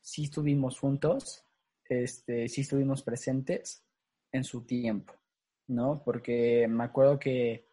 [0.00, 1.44] sí estuvimos juntos,
[1.88, 3.84] este, sí estuvimos presentes
[4.32, 5.14] en su tiempo,
[5.68, 6.02] ¿no?
[6.04, 7.67] Porque me acuerdo que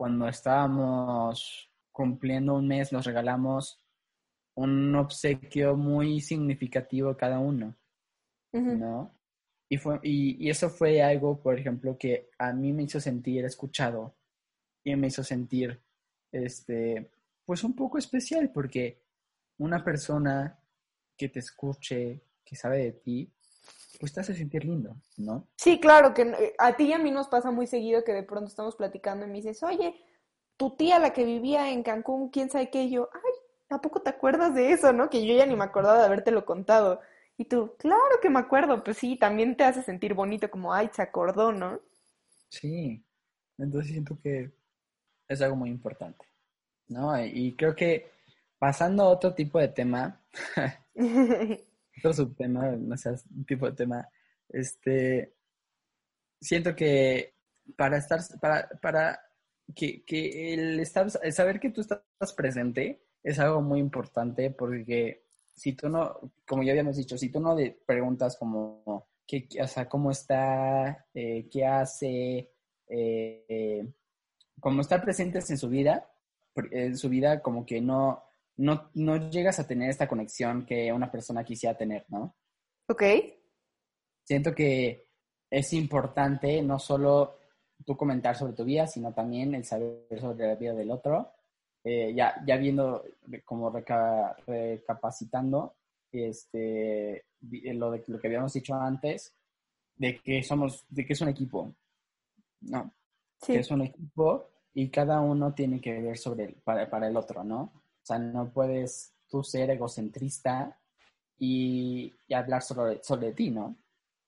[0.00, 3.84] cuando estábamos cumpliendo un mes nos regalamos
[4.56, 7.76] un obsequio muy significativo cada uno,
[8.50, 9.14] ¿no?
[9.68, 14.16] Y, fue, y, eso fue algo, por ejemplo, que a mí me hizo sentir escuchado
[14.82, 15.82] y me hizo sentir,
[16.32, 17.10] este,
[17.44, 19.02] pues un poco especial, porque
[19.58, 20.58] una persona
[21.14, 23.30] que te escuche, que sabe de ti,
[24.00, 25.46] pues te hace sentir lindo, ¿no?
[25.56, 28.22] Sí, claro, que eh, a ti y a mí nos pasa muy seguido que de
[28.22, 29.94] pronto estamos platicando y me dices, oye,
[30.56, 33.32] tu tía, la que vivía en Cancún, quién sabe qué, y yo, ay,
[33.68, 35.10] ¿a poco te acuerdas de eso, no?
[35.10, 37.00] Que yo ya ni me acordaba de habértelo contado.
[37.36, 40.90] Y tú, claro que me acuerdo, pues sí, también te hace sentir bonito como, ay,
[40.92, 41.78] se acordó, ¿no?
[42.48, 43.04] Sí,
[43.58, 44.50] entonces siento que
[45.28, 46.24] es algo muy importante,
[46.88, 47.22] ¿no?
[47.22, 48.10] Y creo que
[48.58, 50.20] pasando a otro tipo de tema,
[52.00, 54.08] otro subtema, no sé, un tipo de tema,
[54.48, 55.34] este,
[56.40, 57.34] siento que
[57.76, 59.20] para estar, para, para
[59.74, 65.74] que, que el, estar, saber que tú estás presente es algo muy importante porque si
[65.74, 70.10] tú no, como ya habíamos dicho, si tú no preguntas como, qué, o sea, cómo
[70.10, 72.50] está, eh, qué hace,
[72.88, 73.86] eh,
[74.58, 76.10] cómo estar presentes en su vida,
[76.72, 78.24] en su vida como que no,
[78.60, 82.36] no, no llegas a tener esta conexión que una persona quisiera tener, ¿no?
[82.88, 83.02] Ok.
[84.22, 85.08] Siento que
[85.50, 87.38] es importante no solo
[87.86, 91.32] tú comentar sobre tu vida, sino también el saber sobre la vida del otro.
[91.82, 93.02] Eh, ya, ya viendo,
[93.46, 95.76] como recapacitando,
[96.12, 99.34] este, lo, de, lo que habíamos dicho antes,
[99.96, 101.74] de que somos, de que es un equipo,
[102.60, 102.92] ¿no?
[103.40, 103.54] Sí.
[103.54, 107.16] Que es un equipo y cada uno tiene que ver sobre el, para, para el
[107.16, 107.79] otro, ¿no?
[108.10, 110.76] O sea, no puedes tú ser egocentrista
[111.38, 113.76] y, hablar sobre, sobre ti, ¿no?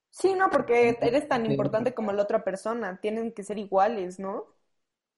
[0.09, 4.47] Sí, no, porque eres tan importante como la otra persona, tienen que ser iguales, ¿no?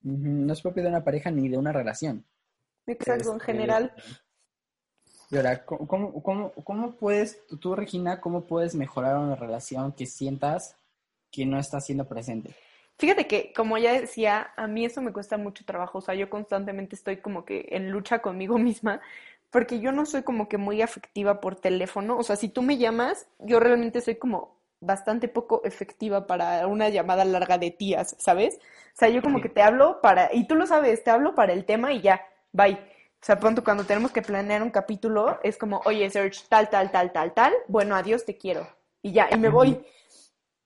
[0.01, 2.25] No es propio de una pareja ni de una relación.
[2.87, 3.93] Exacto, en este, general.
[5.31, 10.79] Y ahora, ¿cómo, cómo, cómo puedes, tú, Regina, cómo puedes mejorar una relación que sientas
[11.31, 12.57] que no está siendo presente?
[12.99, 15.99] Fíjate que, como ya decía, a mí eso me cuesta mucho trabajo.
[15.99, 19.01] O sea, yo constantemente estoy como que en lucha conmigo misma,
[19.51, 22.17] porque yo no soy como que muy afectiva por teléfono.
[22.19, 26.89] O sea, si tú me llamas, yo realmente soy como bastante poco efectiva para una
[26.89, 28.59] llamada larga de tías, ¿sabes?
[28.59, 31.53] O sea, yo como que te hablo para, y tú lo sabes, te hablo para
[31.53, 32.21] el tema y ya,
[32.53, 32.75] bye.
[32.75, 36.91] O sea, pronto cuando tenemos que planear un capítulo, es como, oye, Serge, tal, tal,
[36.91, 38.69] tal, tal, tal, bueno, adiós, te quiero.
[39.03, 39.81] Y ya, y me voy.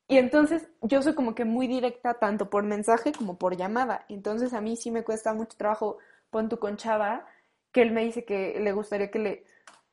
[0.09, 4.07] Y entonces yo soy como que muy directa tanto por mensaje como por llamada.
[4.09, 5.99] Entonces a mí sí me cuesta mucho trabajo,
[6.31, 7.27] pon tu con Chava,
[7.73, 9.45] que él me dice que le gustaría que le,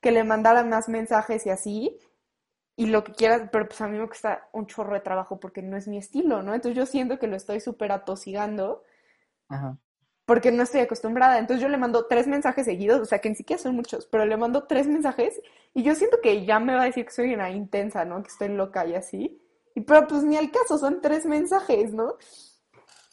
[0.02, 2.00] que le mandara más mensajes y así,
[2.78, 5.62] y lo que quieras, pero pues a mí me cuesta un chorro de trabajo porque
[5.62, 6.54] no es mi estilo, ¿no?
[6.56, 8.84] Entonces yo siento que lo estoy súper atosigando.
[9.50, 9.78] Ajá
[10.26, 11.40] porque no estoy acostumbrada.
[11.40, 14.26] Entonces yo le mando tres mensajes seguidos, o sea que ni siquiera son muchos, pero
[14.26, 15.42] le mando tres mensajes
[15.74, 18.22] y yo siento que ya me va a decir que soy una intensa, ¿no?
[18.24, 19.40] Que estoy loca y así.
[19.76, 22.16] Y pero pues ni al caso, son tres mensajes, ¿no?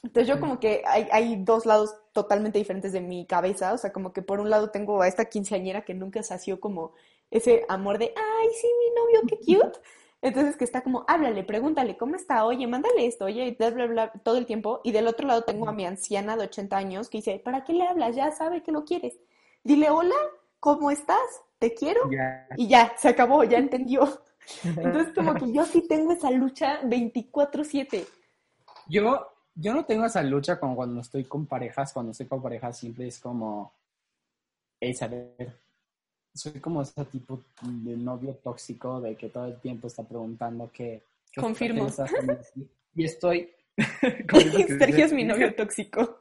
[0.02, 3.92] Entonces yo como que hay, hay dos lados totalmente diferentes de mi cabeza, o sea,
[3.92, 6.92] como que por un lado tengo a esta quinceañera que nunca sació como
[7.30, 9.78] ese amor de, ay, sí, mi novio, qué cute.
[10.20, 12.44] Entonces que está como, háblale, pregúntale, ¿cómo está?
[12.44, 14.80] Oye, mándale esto, oye, bla, bla, bla, todo el tiempo.
[14.84, 17.72] Y del otro lado tengo a mi anciana de 80 años que dice, ¿para qué
[17.72, 18.14] le hablas?
[18.14, 19.18] Ya sabe que lo quieres.
[19.64, 20.14] Dile, hola,
[20.60, 21.42] ¿cómo estás?
[21.58, 22.08] ¿Te quiero?
[22.56, 24.22] Y ya, se acabó, ya entendió.
[24.64, 28.06] Entonces como que yo sí tengo esa lucha 24/7.
[28.88, 32.78] Yo, yo no tengo esa lucha como cuando estoy con parejas, cuando estoy con parejas
[32.78, 33.72] siempre es como,
[34.80, 35.62] es saber
[36.34, 41.02] soy como ese tipo de novio tóxico de que todo el tiempo está preguntando qué...
[41.36, 41.88] Confirmo.
[42.94, 43.50] y estoy...
[44.78, 46.20] Sergio es mi novio tóxico.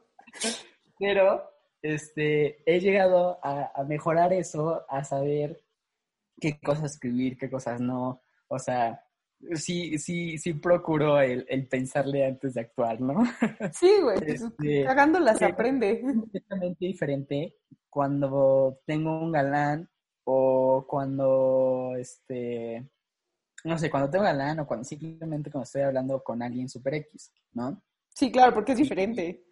[0.98, 1.50] Pero
[1.82, 5.60] este, he llegado a, mejorar eso, a saber
[6.42, 8.20] qué cosas escribir, qué cosas no.
[8.48, 9.00] O sea,
[9.54, 13.22] sí, sí, sí procuro el, pensarle antes de actuar, ¿no?
[13.72, 15.92] Sí, güey, pues, este, cagándolas aprende.
[15.92, 17.54] Es completamente diferente
[17.88, 19.88] cuando tengo un galán
[20.24, 22.90] o cuando, este,
[23.62, 27.32] no sé, cuando tengo galán o cuando simplemente cuando estoy hablando con alguien super X,
[27.52, 27.80] ¿no?
[28.08, 29.44] Sí, claro, porque es diferente.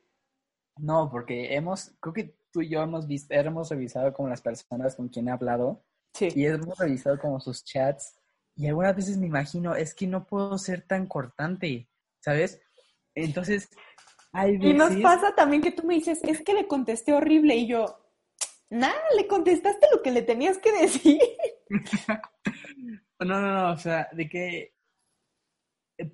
[0.76, 4.96] No, porque hemos, creo que tú y yo hemos visto, hemos revisado como las personas
[4.96, 5.84] con quien he hablado.
[6.14, 6.28] Sí.
[6.34, 8.14] Y hemos revisado como sus chats.
[8.56, 11.88] Y algunas veces me imagino, es que no puedo ser tan cortante,
[12.20, 12.60] ¿sabes?
[13.14, 13.68] Entonces,
[14.32, 14.74] hay veces...
[14.74, 18.00] Y nos pasa también que tú me dices, es que le contesté horrible y yo,
[18.70, 21.18] Nada, le contestaste lo que le tenías que decir.
[23.18, 24.74] no, no, no, o sea, de que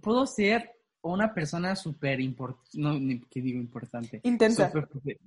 [0.00, 2.98] puedo ser una persona súper importante, no,
[3.30, 4.20] ¿qué digo importante?
[4.24, 4.72] Intensa.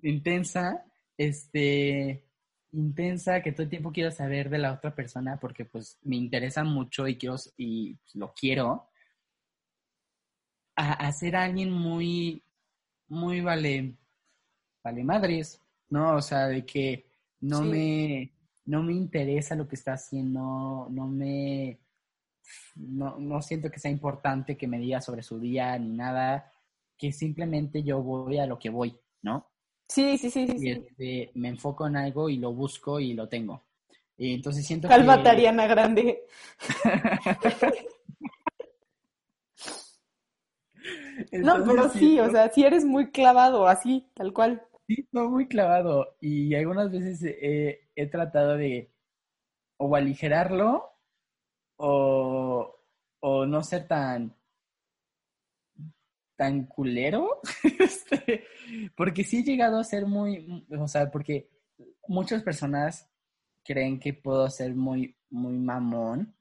[0.01, 0.83] intensa,
[1.15, 2.25] este,
[2.71, 6.63] intensa, que todo el tiempo quiero saber de la otra persona porque pues me interesa
[6.63, 8.89] mucho y quiero, y pues, lo quiero.
[10.75, 12.43] A, a ser alguien muy,
[13.07, 13.97] muy vale,
[14.83, 16.15] vale madres, ¿no?
[16.15, 17.09] O sea, de que
[17.41, 18.33] no me
[18.65, 21.79] no me interesa lo que está haciendo, no me
[22.75, 26.51] no, no siento que sea importante que me diga sobre su día ni nada,
[26.97, 29.49] que simplemente yo voy a lo que voy, ¿no?
[29.89, 30.69] Sí, sí, sí, sí.
[30.69, 33.63] Este, me enfoco en algo y lo busco y lo tengo.
[34.17, 35.29] Y entonces siento Calma, que...
[35.29, 36.25] Ariana Grande.
[41.31, 44.61] no, pero sí, o sea, sí eres muy clavado, así, tal cual.
[44.87, 46.15] Sí, no, muy clavado.
[46.21, 48.91] Y algunas veces he, tratado de
[49.77, 50.91] o aligerarlo
[51.77, 52.75] o,
[53.21, 54.35] no ser tan
[56.39, 57.41] tan culero,
[57.79, 58.45] este,
[58.95, 61.49] porque sí he llegado a ser muy, o sea, porque
[62.07, 63.09] muchas personas
[63.61, 66.33] creen que puedo ser muy, muy mamón,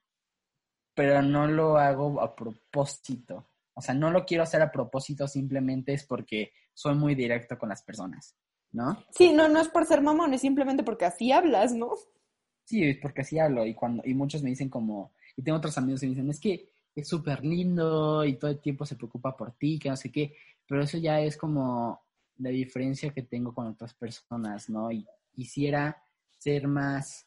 [0.94, 3.50] pero no lo hago a propósito.
[3.74, 7.70] O sea, no lo quiero hacer a propósito, simplemente es porque soy muy directo con
[7.70, 8.36] las personas.
[8.70, 9.02] ¿no?
[9.10, 11.90] Sí, no, no es por ser mamón, es simplemente porque así hablas, ¿no?
[12.66, 15.76] Sí, es porque así hablo y cuando y muchos me dicen como y tengo otros
[15.76, 19.36] amigos que me dicen, "Es que es súper lindo y todo el tiempo se preocupa
[19.36, 20.34] por ti, que no sé qué",
[20.66, 22.00] pero eso ya es como
[22.38, 24.90] la diferencia que tengo con otras personas, ¿no?
[24.90, 26.02] Y quisiera
[26.38, 27.26] ser más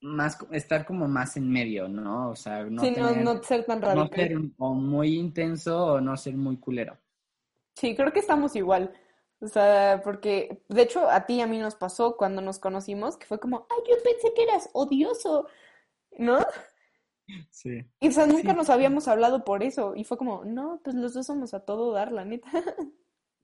[0.00, 2.30] más estar como más en medio, ¿no?
[2.30, 3.80] O sea, no, sí, no, no, ser tan.
[3.80, 6.96] No ser o muy intenso o no ser muy culero.
[7.74, 8.92] Sí, creo que estamos igual.
[9.40, 13.16] O sea, porque de hecho a ti y a mí nos pasó cuando nos conocimos
[13.16, 15.46] que fue como, ay, yo pensé que eras odioso,
[16.16, 16.38] ¿no?
[17.50, 17.84] Sí.
[18.00, 19.94] Y o sea, nunca nos habíamos hablado por eso.
[19.94, 22.48] Y fue como, no, pues los dos somos a todo dar, la neta.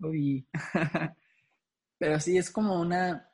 [0.01, 0.47] Uy.
[1.99, 3.31] Pero sí, es como una.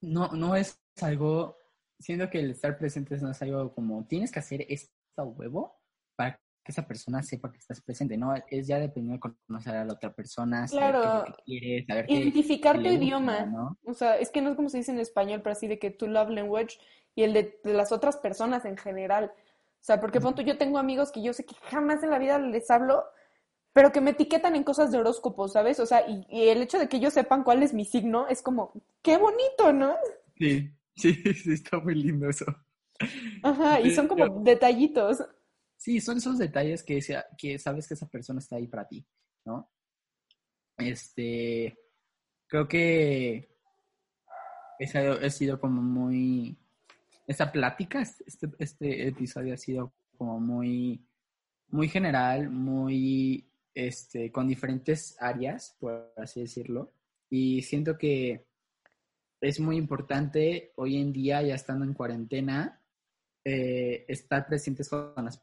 [0.00, 1.58] No, no es algo.
[1.98, 4.90] Siento que el estar presente no es algo como, tienes que hacer esto
[5.22, 5.78] huevo
[6.16, 8.34] para que esa persona sepa que estás presente, ¿no?
[8.48, 11.24] Es ya dependiendo de conocer a la otra persona, saber claro.
[11.26, 13.76] qué quiere, saber Identificar tu idioma.
[13.84, 15.90] O sea, es que no es como se dice en español, pero así de que
[15.90, 16.78] tu love language
[17.14, 19.32] y el de, las otras personas en general.
[19.34, 22.38] O sea, porque pronto yo tengo amigos que yo sé que jamás en la vida
[22.38, 23.04] les hablo,
[23.72, 25.80] pero que me etiquetan en cosas de horóscopo, ¿sabes?
[25.80, 28.42] O sea, y, y el hecho de que ellos sepan cuál es mi signo es
[28.42, 29.94] como, qué bonito, ¿no?
[30.36, 32.44] Sí, sí, sí, está muy lindo eso.
[33.42, 35.24] Ajá, y son como detallitos.
[35.76, 37.00] Sí, son esos detalles que,
[37.38, 39.06] que sabes que esa persona está ahí para ti,
[39.46, 39.70] ¿no?
[40.76, 41.78] Este,
[42.46, 43.56] creo que
[44.78, 46.58] ese ha sido como muy,
[47.30, 51.06] esta plática, este, este episodio ha sido como muy,
[51.68, 56.92] muy general, muy, este, con diferentes áreas, por así decirlo.
[57.30, 58.46] Y siento que
[59.40, 62.82] es muy importante hoy en día, ya estando en cuarentena,
[63.44, 64.90] eh, estar presentes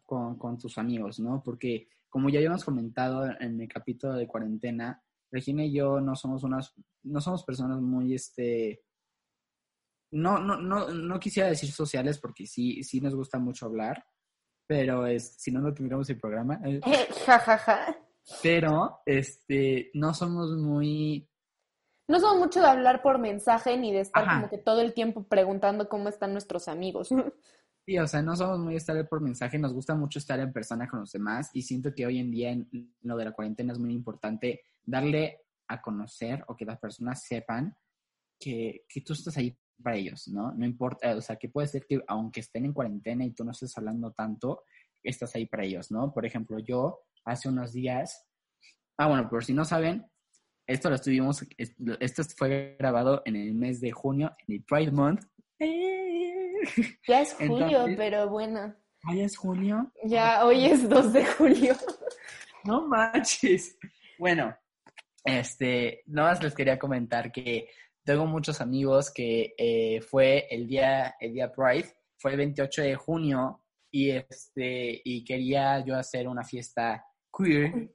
[0.05, 1.41] con, con, tus amigos, ¿no?
[1.41, 6.43] Porque como ya habíamos comentado en el capítulo de cuarentena, Regina y yo no somos
[6.43, 6.73] unas,
[7.03, 8.81] no somos personas muy, este,
[10.11, 14.05] no, no, no, no quisiera decir sociales porque sí, sí nos gusta mucho hablar,
[14.65, 16.59] pero es, si no, no tuviéramos el programa.
[16.65, 16.79] Eh,
[17.25, 17.97] ja, ja, ja.
[18.43, 21.29] Pero, este, no somos muy...
[22.09, 25.27] No somos mucho de hablar por mensaje ni de estar como que todo el tiempo
[25.27, 27.09] preguntando cómo están nuestros amigos.
[27.89, 30.89] Sí, o sea, no somos muy estar por mensaje, nos gusta mucho estar en persona
[30.89, 32.67] con los demás y siento que hoy en día en
[33.03, 37.77] lo de la cuarentena es muy importante darle a conocer o que las personas sepan
[38.37, 40.51] que, que tú estás ahí para ellos, ¿no?
[40.51, 43.51] No importa, o sea, que puede ser que aunque estén en cuarentena y tú no
[43.51, 44.63] estés hablando tanto,
[45.03, 46.13] estás ahí para ellos, ¿no?
[46.13, 48.25] Por ejemplo, yo hace unos días,
[48.97, 50.05] ah, bueno, por si no saben,
[50.65, 51.45] esto lo estuvimos,
[51.99, 55.23] esto fue grabado en el mes de junio, en el Pride Month.
[57.07, 58.75] Ya es julio, pero bueno.
[59.03, 59.89] ¿Ah, ya es junio?
[60.03, 61.75] Ya, hoy es 2 de julio.
[62.65, 63.77] No manches.
[64.19, 64.53] Bueno,
[65.23, 67.69] este, nada más les quería comentar que
[68.07, 72.95] tengo muchos amigos que eh, fue el día, el día Pride, fue el 28 de
[72.95, 77.05] junio y este, y quería yo hacer una fiesta
[77.37, 77.93] queer.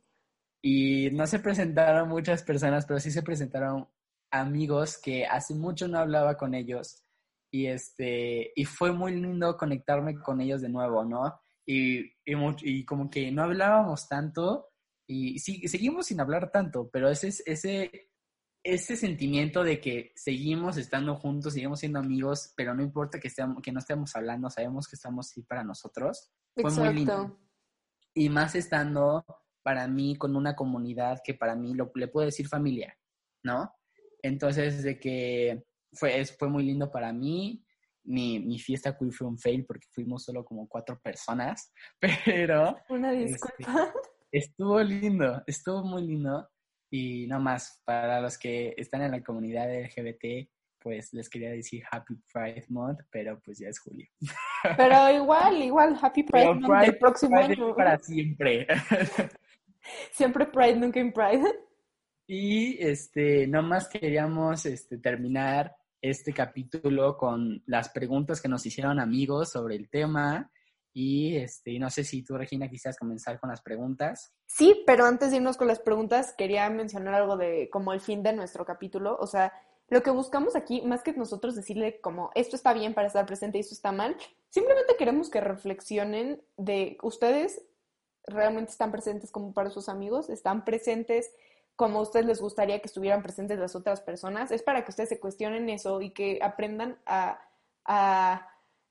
[0.63, 3.89] Y no se presentaron muchas personas, pero sí se presentaron
[4.31, 7.03] amigos que hace mucho no hablaba con ellos.
[7.51, 11.41] Y este y fue muy lindo conectarme con ellos de nuevo, ¿no?
[11.65, 14.69] Y, y, como que no hablábamos tanto
[15.07, 18.12] y sí, seguimos sin hablar tanto, pero ese, ese,
[18.65, 23.61] ese sentimiento de que seguimos estando juntos, seguimos siendo amigos, pero no importa que, estemos,
[23.61, 27.39] que no estemos hablando, sabemos que estamos ahí para nosotros, fue muy lindo.
[28.15, 29.25] Y más estando
[29.63, 32.97] para mí con una comunidad que para mí lo, le puedo decir familia,
[33.43, 33.73] ¿no?
[34.23, 37.65] Entonces, de que fue, fue muy lindo para mí.
[38.05, 41.73] Mi, mi fiesta queer fue un fail porque fuimos solo como cuatro personas,
[42.25, 42.77] pero...
[42.89, 43.95] Una este, disculpa.
[44.33, 46.49] estuvo lindo, estuvo muy lindo.
[46.95, 50.47] Y no más, para los que están en la comunidad LGBT,
[50.79, 54.07] pues les quería decir Happy Pride Month, pero pues ya es julio.
[54.77, 57.75] Pero igual, igual, Happy Pride Month el próximo año.
[57.75, 58.67] Para siempre.
[60.13, 61.51] Siempre Pride, nunca en Pride.
[62.27, 69.51] Y este, más queríamos este, terminar este capítulo con las preguntas que nos hicieron amigos
[69.51, 70.51] sobre el tema.
[70.93, 74.33] Y este, no sé si tú, Regina, quisieras comenzar con las preguntas.
[74.47, 78.23] Sí, pero antes de irnos con las preguntas, quería mencionar algo de como el fin
[78.23, 79.17] de nuestro capítulo.
[79.21, 79.53] O sea,
[79.89, 83.59] lo que buscamos aquí, más que nosotros decirle como esto está bien para estar presente
[83.59, 84.17] y esto está mal,
[84.49, 87.63] simplemente queremos que reflexionen de ustedes
[88.27, 91.31] realmente están presentes como para sus amigos, están presentes
[91.77, 94.51] como a ustedes les gustaría que estuvieran presentes las otras personas.
[94.51, 97.41] Es para que ustedes se cuestionen eso y que aprendan a,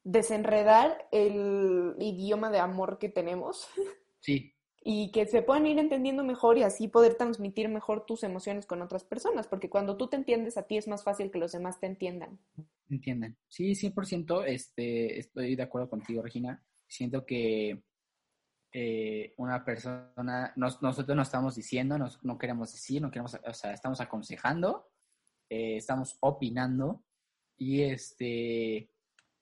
[0.04, 3.68] desenredar el idioma de amor que tenemos.
[4.24, 4.54] Sí.
[4.84, 8.84] y que se puedan ir entendiendo mejor y así poder transmitir mejor tus emociones con
[8.84, 11.80] otras personas, porque cuando tú te entiendes a ti es más fácil que los demás
[11.80, 12.39] te entiendan.
[12.88, 13.36] Entiendan.
[13.47, 16.64] Sí, 100% este, estoy de acuerdo contigo, Regina.
[16.88, 17.82] Siento que
[18.74, 24.02] eh, una persona, nosotros no estamos diciendo, no queremos decir, no queremos, o sea, estamos
[24.02, 24.91] aconsejando,
[25.49, 27.04] eh, estamos opinando
[27.58, 28.91] y este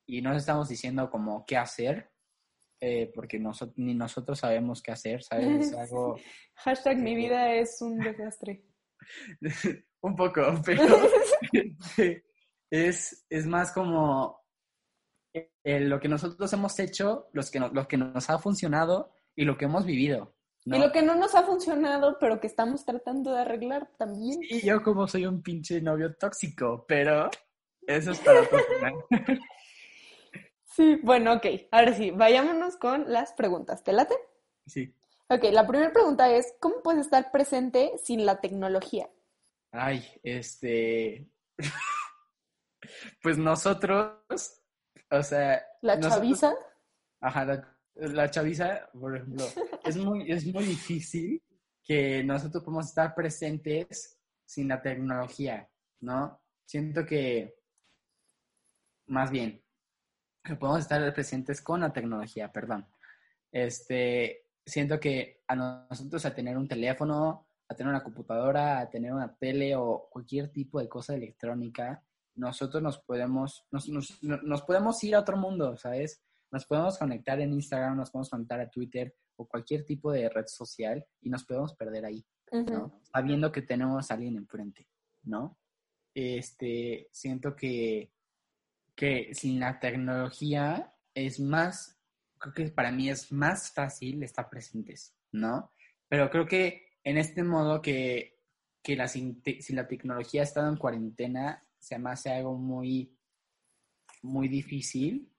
[0.10, 2.12] y no estamos diciendo como qué hacer,
[2.82, 5.72] eh, porque nosotros, ni nosotros sabemos qué hacer, ¿sabes?
[5.78, 6.18] Algo...
[6.56, 8.66] Hashtag mi vida es un desastre.
[10.02, 10.84] un poco, pero
[12.72, 14.40] es, es más como
[15.64, 19.66] lo que nosotros hemos hecho, los que lo que nos ha funcionado y lo que
[19.66, 20.36] hemos vivido.
[20.66, 24.40] Y lo que no nos ha funcionado, pero que estamos tratando de arreglar también.
[24.42, 27.30] Y yo como soy un pinche novio tóxico, pero
[27.88, 28.60] eso es para otro
[30.70, 31.46] Sí, bueno, ok.
[31.72, 33.84] Ahora sí, vayámonos con las preguntas.
[33.84, 34.16] ¿Te late?
[34.66, 34.96] Sí.
[35.28, 39.10] Ok, la primera pregunta es, ¿cómo puedes estar presente sin la tecnología?
[39.72, 41.28] Ay, este...
[43.22, 44.14] pues nosotros,
[45.12, 45.64] o sea...
[45.82, 46.54] ¿La chaviza?
[47.20, 49.46] Ajá, la la chaviza, por ejemplo,
[49.86, 51.42] es muy, es muy difícil
[51.84, 55.70] que nosotros podamos estar presentes sin la tecnología,
[56.02, 56.42] ¿no?
[56.66, 57.56] Siento que,
[59.08, 59.64] más bien,
[60.44, 62.88] que podemos estar presentes con la tecnología, perdón.
[63.52, 69.14] Este, siento que a nosotros a tener un teléfono, a tener una computadora, a tener
[69.14, 72.04] una tele o cualquier tipo de cosa electrónica,
[72.36, 76.24] nosotros nos podemos, nos, nos, nos podemos ir a otro mundo, ¿sabes?
[76.52, 80.46] Nos podemos conectar en Instagram, nos podemos conectar a Twitter o cualquier tipo de red
[80.48, 83.00] social y nos podemos perder ahí, ¿no?
[83.04, 84.88] Sabiendo que tenemos a alguien enfrente,
[85.24, 85.58] ¿no?
[86.14, 88.12] Este, siento que,
[89.00, 91.98] que sin la tecnología es más,
[92.38, 95.72] creo que para mí es más fácil estar presentes, ¿no?
[96.10, 98.42] Pero creo que en este modo que,
[98.84, 103.18] que la, si la tecnología ha estado en cuarentena, se me hace algo muy,
[104.22, 105.32] muy difícil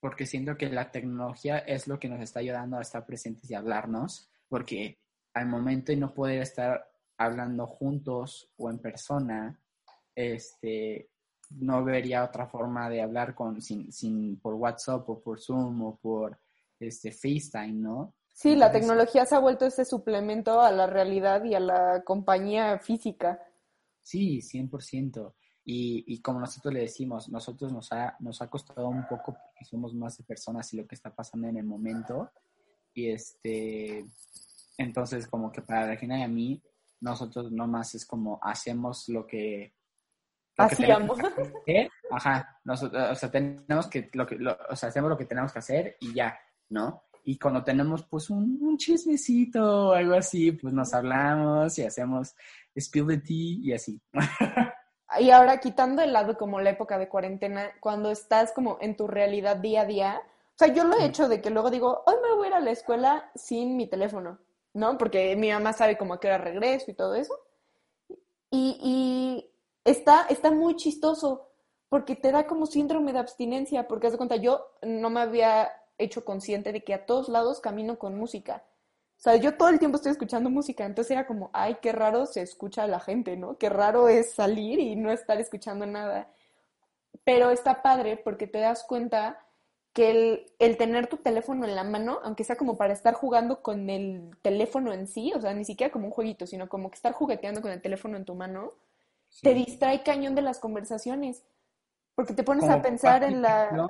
[0.00, 3.54] porque siento que la tecnología es lo que nos está ayudando a estar presentes y
[3.54, 4.98] hablarnos, porque
[5.32, 6.86] al momento de no poder estar
[7.16, 9.58] hablando juntos o en persona,
[10.14, 11.08] este,
[11.50, 15.96] no vería otra forma de hablar con, sin, sin, por WhatsApp o por Zoom o
[15.96, 16.38] por
[16.78, 18.14] este, FaceTime, ¿no?
[18.32, 22.78] Sí, la tecnología se ha vuelto ese suplemento a la realidad y a la compañía
[22.78, 23.42] física.
[24.00, 25.34] Sí, 100%.
[25.70, 29.92] Y, como nosotros le decimos, nosotros nos ha, nos ha costado un poco porque somos
[29.92, 32.30] más de personas y lo que está pasando en el momento.
[32.94, 34.06] Y este,
[34.78, 36.62] entonces como que para Regina y a mí,
[37.00, 39.74] nosotros nomás es como hacemos lo que...
[40.58, 41.18] Hacíamos.
[42.10, 44.38] Ajá, nosotros, o sea, tenemos que, lo que
[44.68, 46.38] o sea, hacemos lo que tenemos que hacer y ya,
[46.68, 47.04] ¿no?
[47.24, 52.34] Y cuando tenemos pues un, un chismecito o algo así, pues nos hablamos y hacemos
[52.76, 54.00] spill the tea y así.
[55.20, 59.06] Y ahora quitando el lado como la época de cuarentena, cuando estás como en tu
[59.06, 62.14] realidad día a día, o sea, yo lo he hecho de que luego digo, hoy
[62.22, 64.38] me voy a ir a la escuela sin mi teléfono,
[64.74, 64.98] ¿no?
[64.98, 67.34] Porque mi mamá sabe como a qué hora regreso y todo eso.
[68.50, 69.47] Y, y
[69.90, 71.48] está, está muy chistoso
[71.88, 75.70] porque te da como síndrome de abstinencia, porque haz de cuenta, yo no me había
[75.96, 78.64] hecho consciente de que a todos lados camino con música.
[79.16, 82.26] O sea, yo todo el tiempo estoy escuchando música, entonces era como, ay, qué raro
[82.26, 83.58] se escucha a la gente, ¿no?
[83.58, 86.30] Qué raro es salir y no estar escuchando nada.
[87.24, 89.44] Pero está padre porque te das cuenta
[89.92, 93.62] que el, el, tener tu teléfono en la mano, aunque sea como para estar jugando
[93.62, 96.96] con el teléfono en sí, o sea, ni siquiera como un jueguito, sino como que
[96.96, 98.74] estar jugueteando con el teléfono en tu mano,
[99.42, 101.44] te distrae cañón de las conversaciones.
[102.14, 103.88] Porque te pones a pensar en la...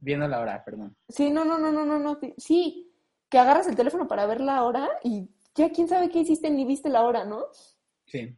[0.00, 0.96] Viendo la hora, perdón.
[1.08, 2.18] Sí, no, no, no, no, no, no.
[2.36, 2.94] Sí,
[3.28, 6.64] que agarras el teléfono para ver la hora y ya quién sabe qué hiciste ni
[6.64, 7.46] viste la hora, ¿no?
[8.06, 8.36] Sí.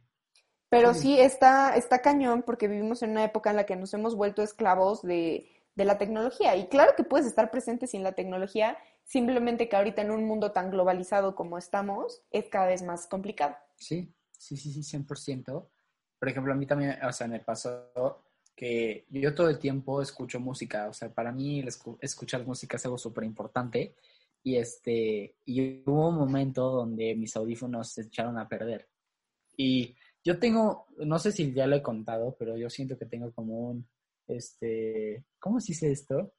[0.69, 4.15] Pero sí, está, está cañón porque vivimos en una época en la que nos hemos
[4.15, 6.55] vuelto esclavos de, de la tecnología.
[6.55, 10.51] Y claro que puedes estar presente sin la tecnología, simplemente que ahorita en un mundo
[10.51, 13.55] tan globalizado como estamos, es cada vez más complicado.
[13.75, 15.67] Sí, sí, sí, sí, 100%.
[16.21, 18.21] Por ejemplo, a mí también, o sea, me pasó
[18.55, 20.87] que yo todo el tiempo escucho música.
[20.87, 21.65] O sea, para mí
[21.99, 23.95] escuchar música es algo súper importante.
[24.43, 28.87] Y, este, y hubo un momento donde mis audífonos se echaron a perder.
[29.57, 33.31] Y yo tengo, no sé si ya lo he contado, pero yo siento que tengo
[33.31, 33.87] como un,
[34.27, 36.33] este, ¿cómo se dice esto?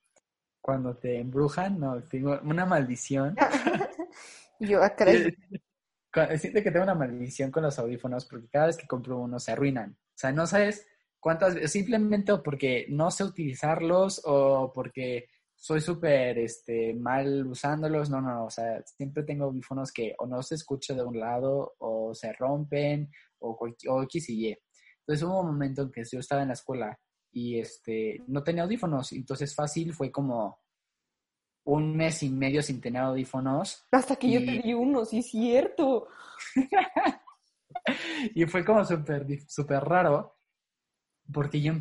[0.60, 3.34] Cuando te embrujan, no, tengo una maldición.
[4.60, 5.28] yo creo.
[6.36, 9.52] Siento que tengo una maldición con los audífonos porque cada vez que compro uno se
[9.52, 9.92] arruinan.
[9.92, 10.86] O sea, no sabes
[11.18, 18.46] cuántas, simplemente porque no sé utilizarlos o porque soy súper este, mal usándolos, no, no,
[18.46, 22.32] o sea, siempre tengo audífonos que o no se escucha de un lado o se
[22.32, 23.08] rompen
[23.38, 23.56] o,
[23.88, 24.58] o X y Y.
[24.98, 26.98] Entonces hubo un momento en que yo estaba en la escuela
[27.30, 30.61] y este, no tenía audífonos, entonces fácil fue como
[31.64, 33.86] un mes y medio sin tener audífonos.
[33.90, 36.08] Hasta que yo te di uno, sí es cierto.
[38.34, 40.36] y fue como súper super raro,
[41.32, 41.72] porque yo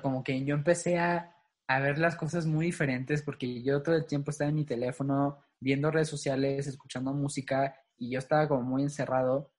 [0.00, 1.34] como que yo empecé a,
[1.66, 5.38] a, ver las cosas muy diferentes, porque yo todo el tiempo estaba en mi teléfono,
[5.60, 9.52] viendo redes sociales, escuchando música, y yo estaba como muy encerrado,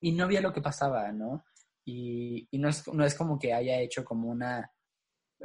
[0.00, 1.44] y no veía lo que pasaba, ¿no?
[1.86, 4.70] Y, y no, es, no es como que haya hecho como una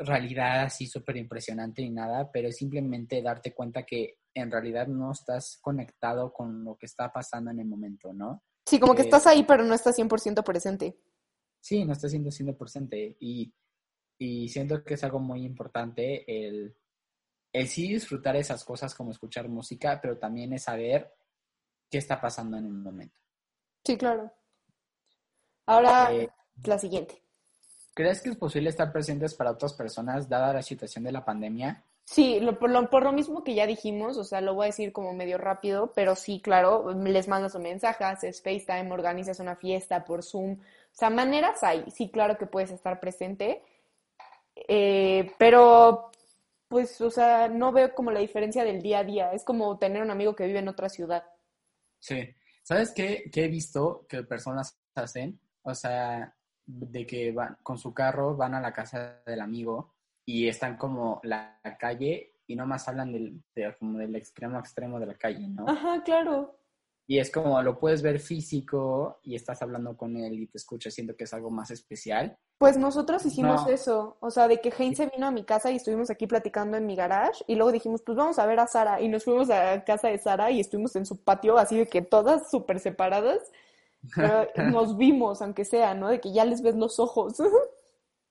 [0.05, 5.11] realidad así súper impresionante ni nada, pero es simplemente darte cuenta que en realidad no
[5.11, 8.43] estás conectado con lo que está pasando en el momento, ¿no?
[8.65, 10.99] Sí, como que estás ahí, pero no estás 100% presente.
[11.59, 13.53] Sí, no estás siendo 100% y,
[14.17, 16.75] y siento que es algo muy importante el,
[17.51, 21.13] el sí disfrutar esas cosas como escuchar música, pero también es saber
[21.89, 23.19] qué está pasando en un momento.
[23.83, 24.31] Sí, claro.
[25.65, 26.29] Ahora, eh,
[26.63, 27.23] la siguiente.
[27.99, 31.83] ¿Crees que es posible estar presentes para otras personas dada la situación de la pandemia?
[32.05, 32.69] Sí, por,
[33.03, 36.15] lo, mismo que ya dijimos, o sea, lo voy a decir como medio rápido, pero
[36.15, 40.57] sí, claro, les mandas un mensaje, haces FaceTime, organizas una fiesta por Zoom, o
[40.93, 43.63] sea, maneras hay, sí, claro que puedes estar presente,
[44.55, 46.09] eh, pero
[46.69, 50.01] pues, o sea, no veo como la diferencia del día a día, es como tener
[50.01, 51.25] un amigo que vive en otra ciudad.
[51.99, 52.33] Sí,
[52.63, 55.37] ¿sabes qué, qué he visto que personas hacen?
[55.63, 56.33] O sea,
[56.69, 59.95] de que van con su carro, van a la casa del amigo
[60.25, 63.43] y están como la calle y nomás hablan del,
[63.79, 65.67] como del extremo a extremo de la calle, ¿no?
[65.67, 66.55] Ajá, claro.
[67.07, 70.93] Y es como lo puedes ver físico y estás hablando con él y te escuchas,
[70.93, 72.37] siento que es algo más especial.
[72.59, 75.77] Pues nosotros hicimos eso, o sea, de que Heinz se vino a mi casa y
[75.77, 79.01] estuvimos aquí platicando en mi garage y luego dijimos, pues vamos a ver a Sara
[79.01, 82.03] y nos fuimos a casa de Sara y estuvimos en su patio así de que
[82.03, 83.39] todas súper separadas
[84.71, 86.09] nos vimos, aunque sea, ¿no?
[86.09, 87.33] De que ya les ves los ojos.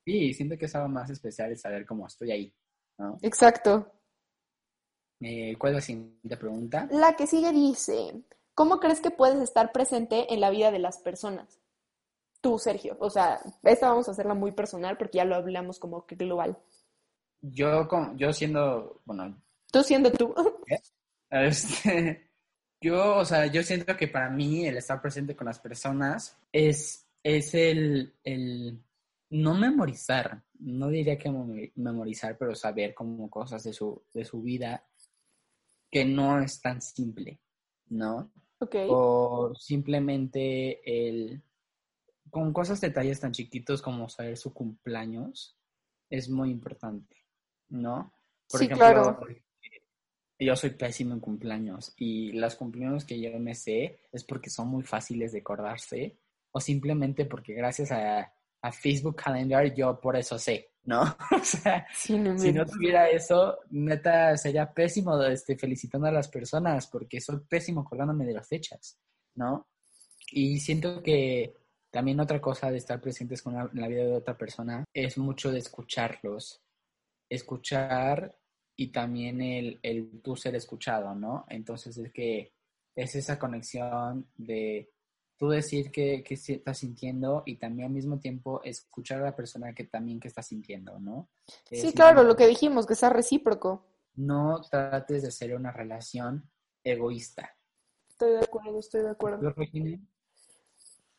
[0.05, 2.55] Sí, siento que es algo más especial es saber cómo estoy ahí,
[2.97, 3.19] ¿no?
[3.21, 3.93] Exacto.
[5.21, 6.89] Eh, ¿Cuál es la siguiente pregunta?
[6.91, 8.14] La que sigue dice,
[8.55, 11.61] ¿cómo crees que puedes estar presente en la vida de las personas?
[12.41, 12.97] Tú, Sergio.
[13.01, 16.57] O sea, esta vamos a hacerla muy personal porque ya lo hablamos como que global.
[17.43, 19.39] Yo, yo siendo, bueno...
[19.71, 20.35] Tú siendo tú.
[21.31, 22.28] Este,
[22.81, 27.09] yo, o sea, yo siento que para mí el estar presente con las personas es,
[27.22, 28.81] es el, el
[29.31, 31.31] no memorizar, no diría que
[31.74, 34.87] memorizar, pero saber como cosas de su, de su vida
[35.91, 37.41] que no es tan simple,
[37.89, 38.31] ¿no?
[38.61, 38.76] Ok.
[38.89, 41.43] O simplemente el,
[42.31, 45.59] con cosas, detalles tan chiquitos como saber su cumpleaños,
[46.11, 47.16] es muy importante,
[47.68, 48.12] ¿no?
[48.49, 49.18] Por sí, claro
[50.39, 54.68] yo soy pésimo en cumpleaños y los cumpleaños que yo me sé es porque son
[54.68, 56.16] muy fáciles de acordarse
[56.53, 58.32] o simplemente porque gracias a,
[58.72, 61.01] Facebook Calendar yo por eso sé, ¿no?
[61.30, 67.20] o sea, si no tuviera eso, neta, sería pésimo este, felicitando a las personas porque
[67.20, 68.99] soy pésimo acordándome de las fechas,
[69.36, 69.68] ¿no?
[70.32, 71.55] Y siento que
[71.91, 75.51] también otra cosa de estar presentes con la, la vida de otra persona es mucho
[75.51, 76.61] de escucharlos.
[77.30, 78.36] Escuchar
[78.81, 81.45] y también el, el tú ser escuchado, ¿no?
[81.49, 82.53] Entonces es que
[82.95, 84.89] es esa conexión de
[85.37, 89.74] tú decir que, que estás sintiendo y también al mismo tiempo escuchar a la persona
[89.74, 91.29] que también que está sintiendo, ¿no?
[91.68, 93.85] Sí, claro, lo que dijimos, que sea recíproco.
[94.14, 96.49] No trates de hacer una relación
[96.85, 97.57] egoísta.
[98.09, 99.55] Estoy de acuerdo, estoy de acuerdo.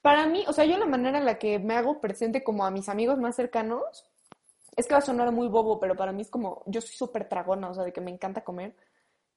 [0.02, 2.72] Para mí, o sea, yo la manera en la que me hago presente como a
[2.72, 4.10] mis amigos más cercanos
[4.76, 7.28] es que va a sonar muy bobo, pero para mí es como, yo soy súper
[7.28, 8.76] tragona, o sea, de que me encanta comer.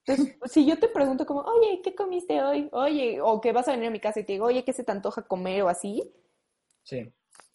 [0.05, 2.69] Entonces, si yo te pregunto como, oye, ¿qué comiste hoy?
[2.73, 4.85] Oye, o que vas a venir a mi casa y te digo, oye, ¿qué se
[4.85, 6.13] te antoja comer o así?
[6.83, 7.13] Sí.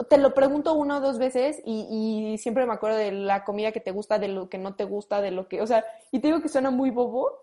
[0.09, 3.71] Te lo pregunto una o dos veces y, y siempre me acuerdo de la comida
[3.71, 6.19] que te gusta, de lo que no te gusta, de lo que, o sea, y
[6.19, 7.41] te digo que suena muy bobo,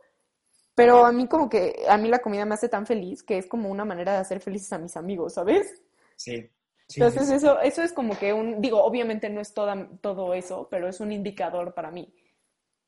[0.74, 3.46] pero a mí como que, a mí la comida me hace tan feliz que es
[3.46, 5.82] como una manera de hacer felices a mis amigos, ¿sabes?
[6.16, 6.50] Sí.
[6.88, 10.88] Entonces eso, eso es como que un, digo, obviamente no es toda, todo eso, pero
[10.88, 12.12] es un indicador para mí.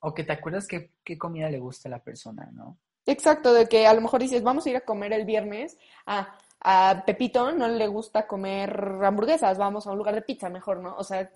[0.00, 2.78] O que te acuerdas qué, qué comida le gusta a la persona, ¿no?
[3.06, 6.38] Exacto, de que a lo mejor dices, vamos a ir a comer el viernes, a,
[6.60, 10.96] a Pepito no le gusta comer hamburguesas, vamos a un lugar de pizza mejor, ¿no?
[10.96, 11.30] O sea,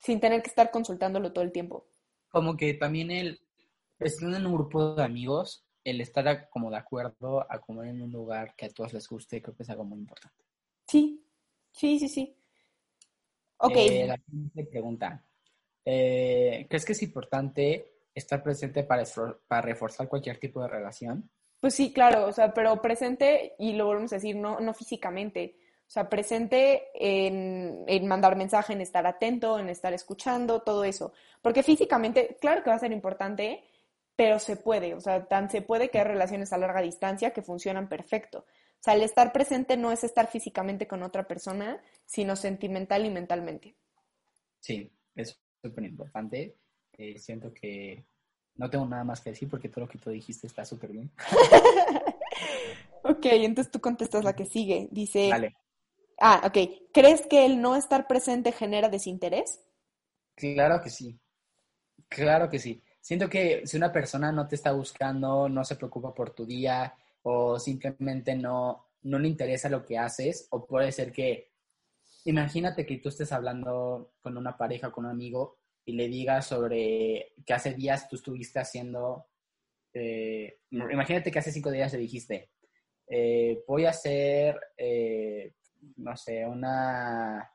[0.00, 1.86] sin tener que estar consultándolo todo el tiempo.
[2.28, 3.40] Como que también el,
[3.98, 8.12] estando en un grupo de amigos, el estar como de acuerdo a comer en un
[8.12, 10.44] lugar que a todos les guste, creo que es algo muy importante.
[10.86, 11.25] Sí,
[11.76, 12.36] Sí, sí, sí.
[13.58, 13.76] Ok.
[13.76, 15.24] Eh, la siguiente pregunta.
[15.84, 19.04] Eh, ¿Crees que es importante estar presente para,
[19.46, 21.30] para reforzar cualquier tipo de relación.
[21.60, 25.56] Pues sí, claro, o sea, pero presente, y lo volvemos a decir, no, no físicamente.
[25.86, 31.12] O sea, presente en, en, mandar mensaje, en estar atento, en estar escuchando, todo eso.
[31.42, 33.62] Porque físicamente, claro que va a ser importante,
[34.16, 34.94] pero se puede.
[34.94, 38.46] O sea, tan se puede que hay relaciones a larga distancia que funcionan perfecto.
[38.80, 43.10] O sea, el estar presente no es estar físicamente con otra persona, sino sentimental y
[43.10, 43.76] mentalmente.
[44.60, 46.56] Sí, es súper importante.
[46.92, 48.04] Eh, siento que
[48.54, 51.10] no tengo nada más que decir porque todo lo que tú dijiste está súper bien.
[53.02, 54.88] ok, entonces tú contestas la que sigue.
[54.90, 55.30] Dice...
[56.18, 56.56] Ah, ok.
[56.92, 59.60] ¿Crees que el no estar presente genera desinterés?
[60.34, 61.18] Claro que sí.
[62.08, 62.82] Claro que sí.
[63.00, 66.94] Siento que si una persona no te está buscando, no se preocupa por tu día
[67.28, 71.50] o simplemente no, no le interesa lo que haces, o puede ser que,
[72.24, 77.32] imagínate que tú estés hablando con una pareja, con un amigo, y le digas sobre
[77.44, 79.26] que hace días tú estuviste haciendo,
[79.92, 82.50] eh, imagínate que hace cinco días le dijiste,
[83.08, 85.52] eh, voy a hacer, eh,
[85.96, 87.50] no sé, una,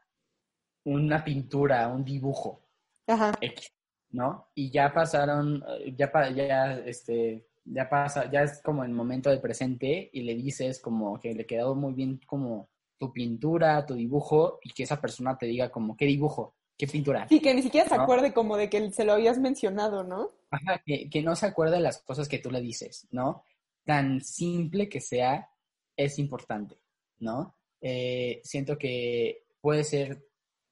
[0.84, 2.62] una pintura, un dibujo.
[3.08, 3.32] Ajá.
[4.10, 4.50] ¿no?
[4.54, 5.64] Y ya pasaron,
[5.96, 10.80] ya, ya, este, ya pasa, ya es como el momento del presente y le dices
[10.80, 15.38] como que le quedó muy bien como tu pintura, tu dibujo y que esa persona
[15.38, 16.56] te diga como, ¿qué dibujo?
[16.78, 17.28] ¿Qué pintura?
[17.28, 20.32] Sí, que ni siquiera se acuerde como de que se lo habías mencionado, ¿no?
[20.50, 23.44] Ajá, que, no se acuerde de las cosas que tú le dices, ¿no?
[23.86, 25.50] Tan simple que sea,
[25.96, 26.78] es importante,
[27.20, 27.56] ¿no?
[27.82, 30.28] Eh, siento que puede ser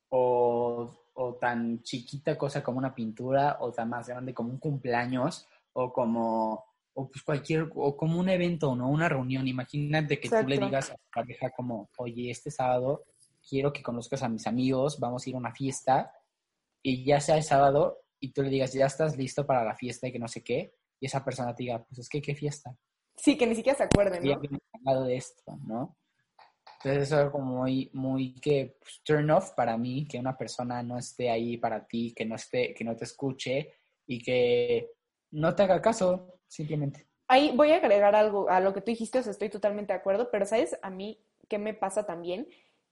[0.10, 5.48] o, o, tan chiquita cosa como una pintura o tan más grande como un cumpleaños
[5.74, 10.48] o como o pues cualquier o como un evento no una reunión imagínate que tú
[10.48, 13.04] le digas a tu pareja como oye este sábado
[13.50, 16.14] quiero que conozcas a mis amigos, vamos a ir a una fiesta,
[16.82, 20.08] y ya sea el sábado, y tú le digas, ya estás listo para la fiesta
[20.08, 22.76] y que no sé qué, y esa persona te diga, pues es que, ¿qué fiesta?
[23.16, 24.42] Sí, que ni siquiera se acuerden, ¿no?
[24.74, 25.98] hablado de esto, ¿no?
[26.76, 30.82] Entonces eso es como muy, muy que pues, turn off para mí, que una persona
[30.82, 33.74] no esté ahí para ti, que no esté, que no te escuche
[34.06, 34.92] y que
[35.32, 37.08] no te haga caso, simplemente.
[37.30, 40.00] Ahí voy a agregar algo a lo que tú dijiste, o sea, estoy totalmente de
[40.00, 42.48] acuerdo, pero ¿sabes a mí qué me pasa también?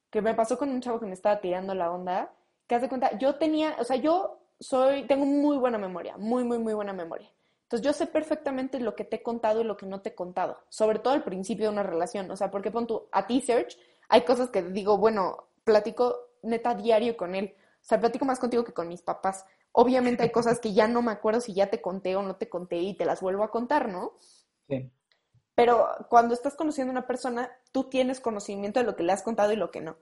[0.09, 2.33] que me pasó con un chavo que me estaba tirando la onda,
[2.65, 6.59] que hace cuenta, yo tenía, o sea, yo soy, tengo muy buena memoria, muy, muy,
[6.59, 7.31] muy buena memoria.
[7.63, 10.15] Entonces yo sé perfectamente lo que te he contado y lo que no te he
[10.15, 13.41] contado, sobre todo al principio de una relación, o sea, porque pon tú, a ti,
[13.41, 13.77] Search,
[14.07, 18.63] hay cosas que digo, bueno, platico neta diario con él, o sea, platico más contigo
[18.63, 19.45] que con mis papás.
[19.79, 22.49] Obviamente hay cosas que ya no me acuerdo si ya te conté o no te
[22.49, 24.13] conté y te las vuelvo a contar, ¿no?
[24.67, 24.91] Sí.
[25.53, 29.21] Pero cuando estás conociendo a una persona, tú tienes conocimiento de lo que le has
[29.21, 29.97] contado y lo que no.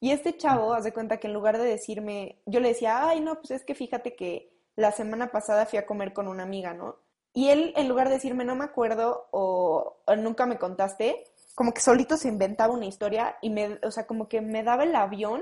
[0.00, 3.20] Y este chavo, haz de cuenta que en lugar de decirme, yo le decía, ay,
[3.20, 6.74] no, pues es que fíjate que la semana pasada fui a comer con una amiga,
[6.74, 6.96] ¿no?
[7.32, 11.22] Y él, en lugar de decirme, no me acuerdo o, nunca me contaste,
[11.54, 14.82] como que solito se inventaba una historia y me, o sea, como que me daba
[14.82, 15.40] el avión,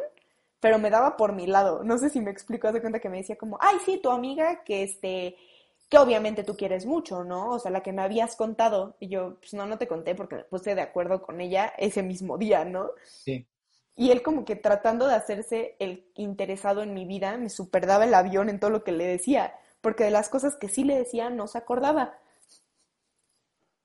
[0.61, 1.83] pero me daba por mi lado.
[1.85, 4.11] No sé si me explico, haz de cuenta que me decía como, ay, sí, tu
[4.11, 5.37] amiga que este,
[5.89, 7.51] que obviamente tú quieres mucho, ¿no?
[7.51, 8.97] O sea, la que me habías contado.
[9.01, 12.03] Y yo, pues no, no te conté porque me puse de acuerdo con ella ese
[12.03, 12.91] mismo día, ¿no?
[13.05, 13.47] Sí.
[13.97, 18.15] Y él como que tratando de hacerse el interesado en mi vida, me superdaba el
[18.15, 21.31] avión en todo lo que le decía, porque de las cosas que sí le decía
[21.31, 22.17] no se acordaba.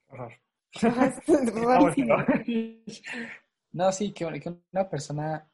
[3.71, 5.49] no, sí, que, que una persona,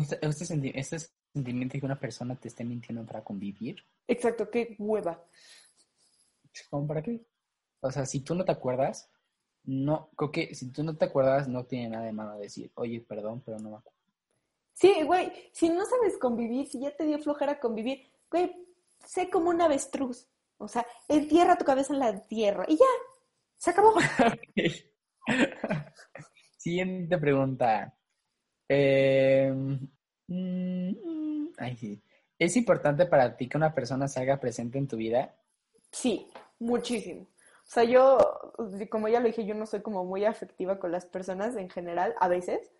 [0.00, 0.98] este, este, este
[1.32, 5.22] sentimiento de que una persona te esté mintiendo para convivir, Exacto, qué hueva.
[6.70, 7.20] ¿Cómo para qué?
[7.80, 9.10] O sea, si tú no te acuerdas,
[9.64, 13.00] no, creo que si tú no te acuerdas, no tiene nada de malo decir, oye,
[13.00, 13.98] perdón, pero no me acuerdo.
[14.72, 18.50] Sí, güey, si no sabes convivir, si ya te dio flojera convivir, güey,
[19.04, 20.26] sé como un avestruz.
[20.56, 22.86] O sea, entierra tu cabeza en la tierra y ya,
[23.58, 23.94] se acabó.
[26.56, 27.97] Siguiente pregunta.
[28.68, 29.52] Eh,
[31.58, 32.02] ay, sí.
[32.38, 35.34] ¿Es importante para ti que una persona se haga presente en tu vida?
[35.90, 37.22] Sí, muchísimo.
[37.22, 38.18] O sea, yo,
[38.90, 42.14] como ya lo dije, yo no soy como muy afectiva con las personas en general,
[42.18, 42.70] a veces,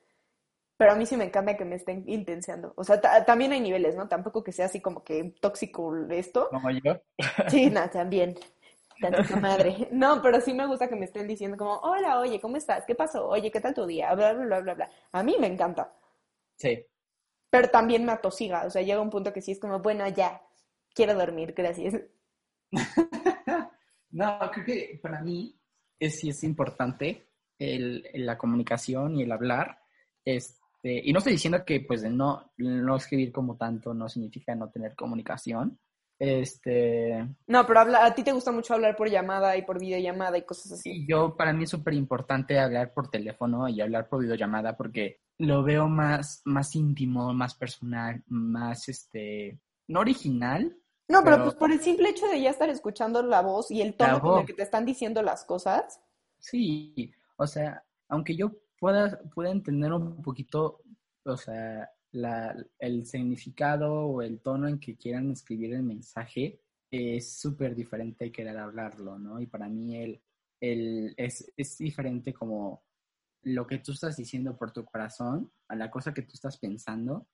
[0.79, 2.73] pero a mí sí me encanta que me estén intenseando.
[2.77, 4.09] O sea, también hay niveles, ¿no?
[4.09, 6.49] Tampoco que sea así como que tóxico esto.
[6.51, 7.03] Como yo.
[7.49, 8.39] Sí, no, también.
[9.01, 9.88] Tanta madre.
[9.99, 12.85] No, pero sí me gusta que me estén diciendo como, hola, oye, ¿cómo estás?
[12.87, 13.27] ¿Qué pasó?
[13.29, 14.15] Oye, ¿qué tal tu día?
[14.15, 14.91] Bla, bla, bla, bla, bla.
[15.13, 15.93] A mí me encanta.
[16.57, 16.87] Sí
[17.51, 20.43] pero también me atosiga, o sea, llega un punto que sí es como, bueno, ya,
[20.95, 21.95] quiero dormir, gracias.
[24.11, 25.59] no, creo que para mí
[25.99, 27.29] es, sí es importante
[27.59, 29.79] el, la comunicación y el hablar.
[30.25, 34.71] Este, y no estoy diciendo que pues no, no escribir como tanto no significa no
[34.71, 35.79] tener comunicación,
[36.19, 37.27] Este.
[37.47, 40.43] No, pero habla, a ti te gusta mucho hablar por llamada y por videollamada y
[40.43, 40.93] cosas así.
[40.93, 45.21] Sí, yo, para mí es súper importante hablar por teléfono y hablar por videollamada porque
[45.39, 50.77] lo veo más, más íntimo, más personal, más, este, no original.
[51.09, 53.95] No, pero, pues por el simple hecho de ya estar escuchando la voz y el
[53.95, 56.01] tono con el que te están diciendo las cosas.
[56.39, 60.83] Sí, o sea, aunque yo pueda, pueda entender un poquito,
[61.25, 61.89] o sea,
[62.21, 66.61] la, el significado o el tono en que quieran escribir el mensaje
[66.91, 69.41] es súper diferente querer hablarlo, ¿no?
[69.41, 70.23] Y para mí el,
[70.61, 72.83] el, es, es diferente como
[73.43, 77.27] lo que tú estás diciendo por tu corazón a la cosa que tú estás pensando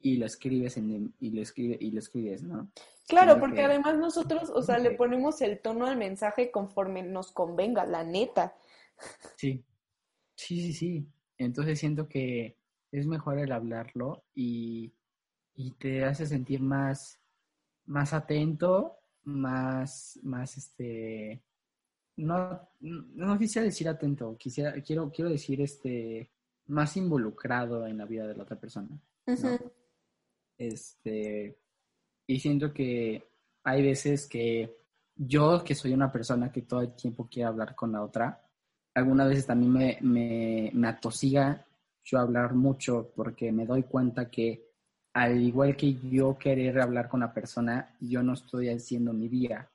[0.00, 2.70] y lo escribes en, y lo escribe, y lo escribes, ¿no?
[3.08, 7.86] Claro, porque además nosotros, o sea, le ponemos el tono al mensaje conforme nos convenga,
[7.86, 8.54] la neta.
[9.36, 9.64] Sí,
[10.36, 11.08] sí, sí, sí.
[11.38, 12.56] Entonces siento que
[12.94, 14.92] es mejor el hablarlo y,
[15.78, 17.18] te hace sentir más,
[17.86, 21.42] más atento, más, más este,
[22.16, 26.30] no, no quisiera decir atento, quisiera, quiero, quiero decir este,
[26.66, 28.88] más involucrado en la vida de la otra persona.
[30.56, 31.58] Este,
[32.28, 33.24] y siento que
[33.64, 34.76] hay veces que
[35.16, 38.40] yo, que soy una persona que todo el tiempo quiere hablar con la otra,
[38.94, 41.64] algunas veces también me, me, me atosiga
[42.04, 44.70] yo hablar mucho porque me doy cuenta que
[45.14, 49.70] al igual que yo querer hablar con la persona, yo no estoy haciendo mi día,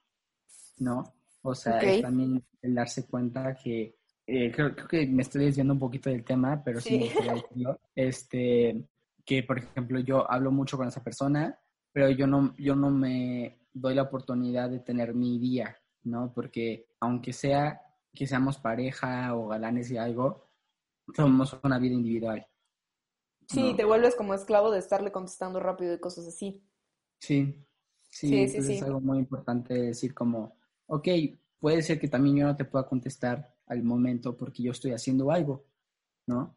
[0.77, 1.13] ¿no?
[1.41, 3.95] O sea, también el darse cuenta que
[4.27, 7.79] eh, creo, que me estoy desviando un poquito del tema, pero sí, me decirlo.
[7.95, 8.85] Este,
[9.25, 11.57] que por ejemplo yo hablo mucho con esa persona,
[11.91, 16.31] pero yo no, yo no me doy la oportunidad de tener mi día, ¿no?
[16.33, 17.81] Porque aunque sea
[18.13, 20.48] que seamos pareja o galanes y algo,
[21.15, 22.45] somos una vida individual.
[23.47, 26.63] Sí, te vuelves como esclavo de estarle contestando rápido y cosas así.
[27.19, 27.65] Sí,
[28.09, 30.55] sí, sí, sí, es algo muy importante decir como,
[30.85, 31.07] ok,
[31.59, 35.31] puede ser que también yo no te pueda contestar al momento porque yo estoy haciendo
[35.31, 35.65] algo,
[36.27, 36.55] ¿no?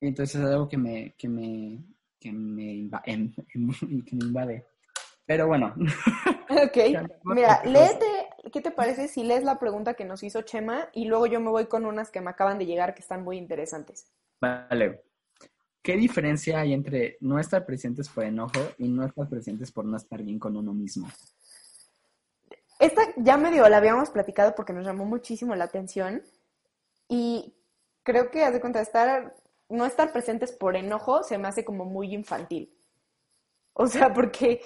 [0.00, 1.84] Entonces es algo que me, que me,
[2.20, 3.32] que me, em,
[4.04, 4.66] que me invade.
[5.24, 5.74] Pero bueno.
[6.48, 6.76] Ok,
[7.24, 8.06] mira, léete,
[8.52, 11.50] ¿qué te parece si lees la pregunta que nos hizo Chema y luego yo me
[11.50, 14.06] voy con unas que me acaban de llegar que están muy interesantes?
[14.40, 15.02] Vale.
[15.82, 19.96] ¿Qué diferencia hay entre no estar presentes por enojo y no estar presentes por no
[19.96, 21.08] estar bien con uno mismo?
[22.78, 26.22] Esta ya medio la habíamos platicado porque nos llamó muchísimo la atención
[27.08, 27.54] y
[28.02, 29.34] creo que, haz de cuenta, estar,
[29.68, 32.72] no estar presentes por enojo se me hace como muy infantil.
[33.72, 34.62] O sea, porque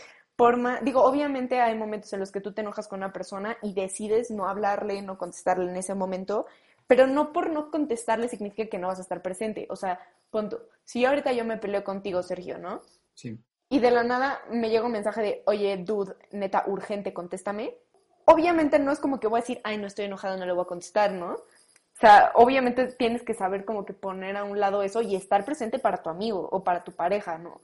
[0.82, 4.30] digo, obviamente hay momentos en los que tú te enojas con una persona y decides
[4.30, 6.46] no hablarle, no contestarle en ese momento,
[6.86, 9.66] pero no por no contestarle significa que no vas a estar presente.
[9.70, 10.68] O sea, punto.
[10.84, 12.82] Si ahorita yo me peleo contigo, Sergio, ¿no?
[13.14, 13.38] Sí.
[13.68, 17.76] Y de la nada me llega un mensaje de, oye, dude, neta, urgente, contéstame.
[18.24, 20.62] Obviamente no es como que voy a decir, ay, no estoy enojado, no le voy
[20.62, 21.34] a contestar, ¿no?
[21.34, 25.44] O sea, obviamente tienes que saber como que poner a un lado eso y estar
[25.44, 27.60] presente para tu amigo o para tu pareja, ¿no?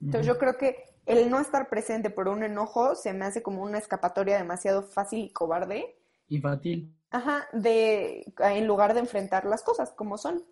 [0.00, 3.62] Entonces yo creo que el no estar presente por un enojo se me hace como
[3.62, 5.96] una escapatoria demasiado fácil y cobarde.
[6.28, 6.96] Infantil.
[7.10, 10.42] Ajá, de, en lugar de enfrentar las cosas como son.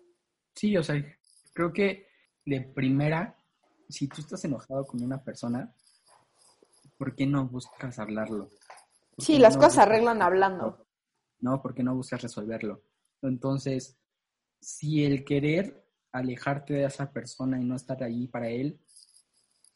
[0.55, 0.95] Sí, o sea,
[1.53, 2.07] creo que
[2.45, 3.35] de primera,
[3.89, 5.73] si tú estás enojado con una persona,
[6.97, 8.49] ¿por qué no buscas hablarlo?
[9.17, 10.85] Sí, las cosas arreglan hablando.
[11.39, 12.83] No, porque no buscas resolverlo.
[13.21, 13.97] Entonces,
[14.59, 18.79] si el querer alejarte de esa persona y no estar allí para él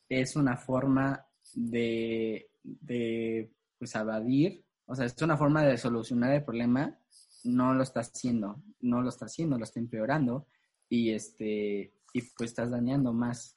[0.09, 6.43] es una forma de, de pues, evadir, o sea, es una forma de solucionar el
[6.43, 6.97] problema,
[7.43, 10.47] no lo está haciendo, no lo está haciendo, lo está empeorando
[10.89, 13.53] y este y pues estás dañando más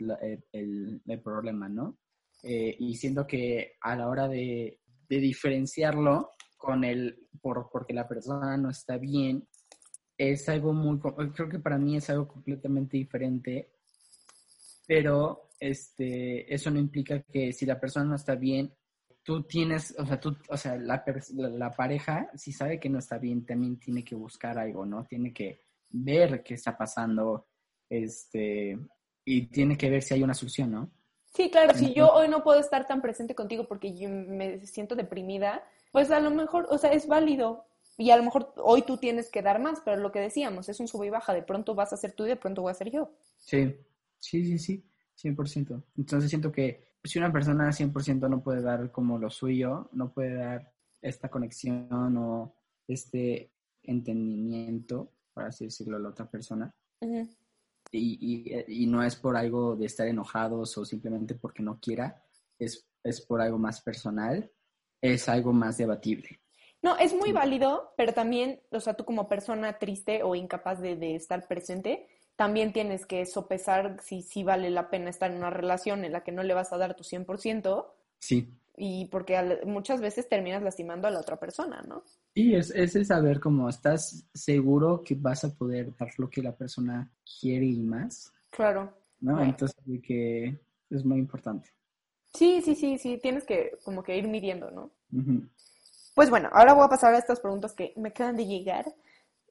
[0.51, 1.97] el, el, problema, ¿no?
[2.43, 8.09] Eh, y siento que a la hora de, de diferenciarlo con el, por, porque la
[8.09, 9.47] persona no está bien,
[10.17, 13.71] es algo muy, creo que para mí es algo completamente diferente,
[14.89, 18.73] pero este, eso no implica que si la persona no está bien,
[19.23, 21.05] tú tienes, o sea, tú, o sea, la,
[21.35, 25.05] la, pareja, si sabe que no está bien, también tiene que buscar algo, ¿no?
[25.05, 27.47] Tiene que ver qué está pasando,
[27.91, 28.79] este,
[29.25, 30.91] y tiene que ver si hay una solución, ¿no?
[31.35, 34.97] Sí, claro, si yo hoy no puedo estar tan presente contigo porque yo me siento
[34.97, 37.67] deprimida, pues a lo mejor, o sea, es válido.
[37.99, 40.81] Y a lo mejor hoy tú tienes que dar más, pero lo que decíamos, es
[40.81, 42.75] un sube y baja, de pronto vas a ser tú y de pronto voy a
[42.75, 43.11] ser yo.
[43.39, 43.77] Sí,
[44.21, 44.85] sí, sí, sí.
[45.23, 45.83] 100%.
[45.97, 50.35] Entonces siento que si una persona 100% no puede dar como lo suyo, no puede
[50.35, 52.55] dar esta conexión o
[52.87, 53.53] este
[53.83, 56.75] entendimiento, por así decirlo, a la otra persona,
[57.91, 62.23] y, y, no es por algo de estar enojados o simplemente porque no quiera,
[62.59, 64.51] es, es por algo más personal,
[65.01, 66.41] es algo más debatible.
[66.83, 71.15] No, es muy válido, pero también, o sea, tú como persona triste o incapaz de,
[71.15, 72.07] estar presente,
[72.39, 76.23] también tienes que sopesar si, si vale la pena estar en una relación en la
[76.23, 77.85] que no le vas a dar tu 100%.
[78.21, 78.55] Sí.
[78.77, 82.05] Y porque muchas veces terminas lastimando a la otra persona, ¿no?
[82.37, 86.41] Sí, es, es el saber cómo estás seguro que vas a poder dar lo que
[86.41, 87.11] la persona
[87.41, 88.33] quiere y más.
[88.51, 88.95] Claro.
[89.21, 89.43] ¿No?
[89.43, 90.61] Entonces, que
[90.91, 91.71] es muy importante.
[92.35, 94.93] Sí, sí, sí, sí, tienes que como que ir midiendo, ¿no?
[96.15, 98.95] Pues bueno, ahora voy a pasar a estas preguntas que me quedan de llegar.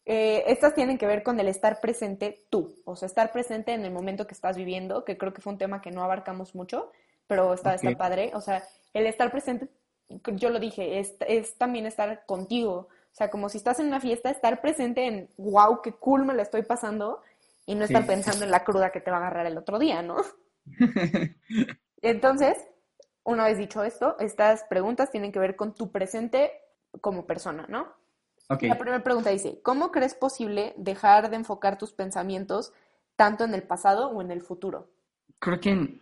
[0.09, 3.83] Eh, estas tienen que ver con el estar presente tú, o sea, estar presente en
[3.83, 6.93] el momento que estás viviendo, que creo que fue un tema que no abarcamos mucho,
[7.27, 8.31] pero está, está padre.
[8.33, 9.67] O sea, el estar presente,
[10.35, 12.87] yo lo dije, es, es también estar contigo.
[13.11, 16.33] O sea, como si estás en una fiesta, estar presente en, wow, qué cool me
[16.33, 17.21] la estoy pasando,
[17.67, 20.01] y no estar pensando en la cruda que te va a agarrar el otro día,
[20.01, 20.15] ¿no?
[22.01, 22.57] Entonces,
[23.25, 26.53] una vez dicho esto, estas preguntas tienen que ver con tu presente
[27.01, 27.93] como persona, ¿no?
[28.49, 28.69] Okay.
[28.69, 32.71] La primera pregunta dice, ¿cómo crees posible dejar de enfocar tus pensamientos
[33.15, 34.89] tanto en el pasado o en el futuro?
[35.39, 35.99] Creo que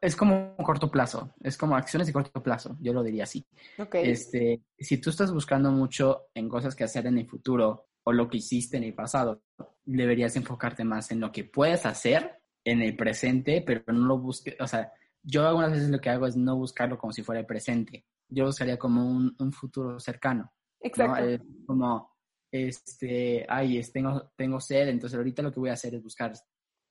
[0.00, 3.44] es como corto plazo, es como acciones de corto plazo, yo lo diría así.
[3.78, 4.10] Okay.
[4.10, 8.28] Este, si tú estás buscando mucho en cosas que hacer en el futuro o lo
[8.28, 9.42] que hiciste en el pasado,
[9.84, 14.56] deberías enfocarte más en lo que puedes hacer en el presente, pero no lo busques,
[14.60, 17.46] o sea, yo algunas veces lo que hago es no buscarlo como si fuera el
[17.46, 18.04] presente.
[18.28, 20.52] Yo buscaría como un, futuro cercano.
[20.82, 21.44] Exacto.
[21.66, 22.10] como,
[22.50, 26.32] este, ay, tengo, tengo sed, entonces ahorita lo que voy a hacer es buscar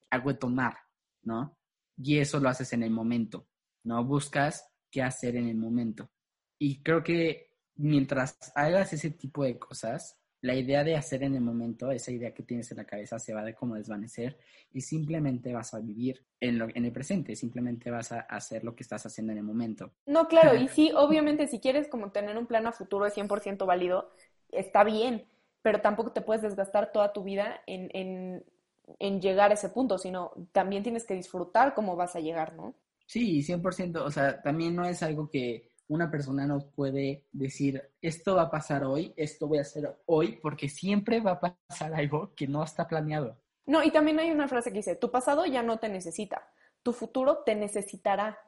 [0.09, 0.77] algo de tomar,
[1.23, 1.57] ¿no?
[1.97, 3.47] Y eso lo haces en el momento,
[3.83, 4.03] ¿no?
[4.03, 6.09] Buscas qué hacer en el momento.
[6.59, 11.41] Y creo que mientras hagas ese tipo de cosas, la idea de hacer en el
[11.41, 14.37] momento, esa idea que tienes en la cabeza se va a como desvanecer
[14.73, 18.75] y simplemente vas a vivir en, lo, en el presente, simplemente vas a hacer lo
[18.75, 19.91] que estás haciendo en el momento.
[20.05, 23.65] No, claro, y sí, obviamente si quieres como tener un plan a futuro de 100%
[23.65, 24.09] válido,
[24.49, 25.25] está bien,
[25.61, 28.43] pero tampoco te puedes desgastar toda tu vida en, en,
[28.99, 32.73] en llegar a ese punto, sino también tienes que disfrutar cómo vas a llegar, ¿no?
[33.05, 38.35] Sí, 100%, o sea, también no es algo que una persona no puede decir, esto
[38.35, 42.33] va a pasar hoy, esto voy a hacer hoy, porque siempre va a pasar algo
[42.33, 43.37] que no está planeado.
[43.65, 46.47] No, y también hay una frase que dice, tu pasado ya no te necesita,
[46.81, 48.39] tu futuro te necesitará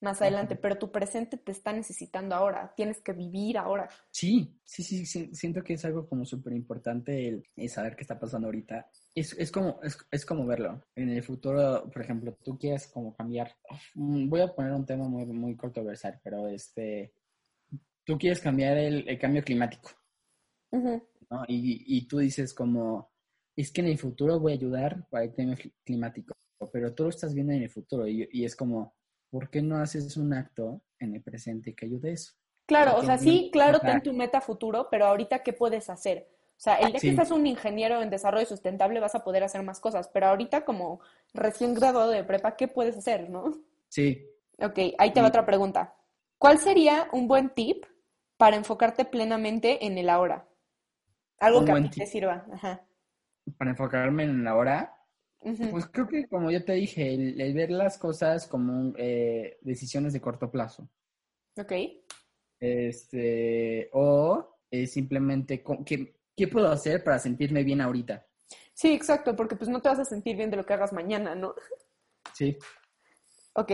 [0.00, 3.88] más adelante, pero tu presente te está necesitando ahora, tienes que vivir ahora.
[4.10, 8.48] Sí, sí, sí, siento que es algo como súper importante el, saber qué está pasando
[8.48, 8.88] ahorita.
[9.18, 10.84] Es, es como, es, es, como verlo.
[10.94, 13.56] En el futuro, por ejemplo, tú quieres como cambiar,
[13.94, 17.12] mm, voy a poner un tema muy, muy controversial, pero este,
[18.04, 19.90] tú quieres cambiar el, cambio climático,
[20.70, 21.44] ¿no?
[21.48, 23.10] Y, y tú dices como,
[23.56, 26.34] es que en el futuro voy a ayudar para el cambio climático,
[26.72, 28.98] pero tú lo estás viendo en el futuro y, y es como
[29.30, 32.32] ¿por qué no haces un acto en el presente que ayude eso?
[32.66, 36.28] Claro, o sea, sí, claro, ten tu meta futuro, pero ahorita, ¿qué puedes hacer?
[36.58, 39.62] O sea, el día que seas un ingeniero en desarrollo sustentable vas a poder hacer
[39.62, 41.00] más cosas, pero ahorita como
[41.32, 43.52] recién graduado de prepa, ¿qué puedes hacer, no?
[43.86, 44.28] Sí.
[44.58, 45.94] Ok, ahí te va otra pregunta.
[46.36, 47.84] ¿Cuál sería un buen tip
[48.36, 50.48] para enfocarte plenamente en el ahora?
[51.38, 52.44] Algo que a ti te sirva.
[52.52, 52.84] Ajá.
[53.56, 54.98] Para enfocarme en el ahora,
[55.70, 60.20] pues creo que, como yo te dije, el, ver las cosas como eh, decisiones de
[60.20, 60.90] corto plazo.
[61.56, 61.72] Ok.
[62.58, 68.26] Este, o simplemente, ¿qué, ¿qué puedo hacer para sentirme bien ahorita?
[68.72, 71.34] Sí, exacto, porque pues no te vas a sentir bien de lo que hagas mañana,
[71.34, 71.54] ¿no?
[72.32, 72.56] Sí.
[73.52, 73.72] Ok.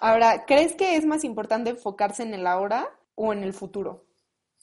[0.00, 4.04] Ahora, ¿crees que es más importante enfocarse en el ahora o en el futuro?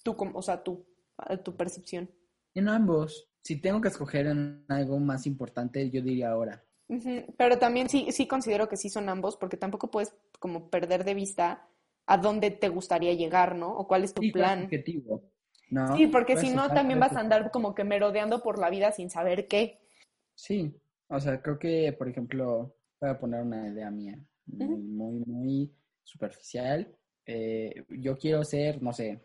[0.04, 0.86] Tú, o sea, tú,
[1.44, 2.12] tu percepción.
[2.54, 6.64] En ambos si tengo que escoger en algo más importante, yo diría ahora.
[7.38, 11.14] Pero también sí, sí considero que sí son ambos, porque tampoco puedes como perder de
[11.14, 11.68] vista
[12.08, 13.70] a dónde te gustaría llegar, ¿no?
[13.70, 14.64] O cuál es tu plan.
[14.64, 15.24] objetivo,
[15.96, 19.10] Sí, porque si no, también vas a andar como que merodeando por la vida sin
[19.10, 19.80] saber qué.
[20.34, 20.76] Sí,
[21.08, 26.96] o sea, creo que, por ejemplo, voy a poner una idea mía, muy, muy, superficial.
[27.26, 29.24] Eh, yo quiero ser, no sé,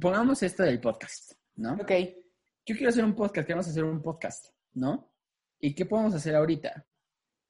[0.00, 1.74] pongamos esto del podcast, ¿no?
[1.74, 1.92] Ok
[2.68, 5.10] yo quiero hacer un podcast, queremos hacer un podcast, ¿no?
[5.58, 6.86] ¿Y qué podemos hacer ahorita?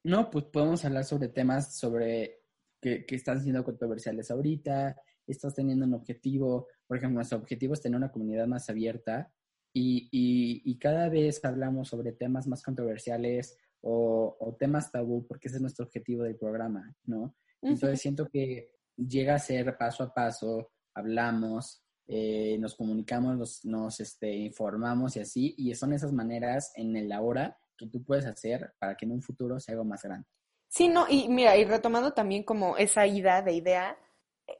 [0.05, 2.45] No, pues podemos hablar sobre temas sobre
[2.79, 4.95] que, están siendo controversiales ahorita,
[5.27, 9.31] estás teniendo un objetivo, por ejemplo, nuestro objetivo es tener una comunidad más abierta
[9.71, 15.85] y, cada vez hablamos sobre temas más controversiales o, temas tabú, porque ese es nuestro
[15.85, 17.35] objetivo del programa, ¿no?
[17.61, 24.33] Entonces siento que llega a ser paso a paso, hablamos, eh, nos comunicamos, nos, este,
[24.33, 28.97] informamos y así, y son esas maneras en el ahora que tú puedes hacer para
[28.97, 30.27] que en un futuro sea algo más grande.
[30.67, 33.95] Sí, no, y mira, y retomando también como esa idea de idea,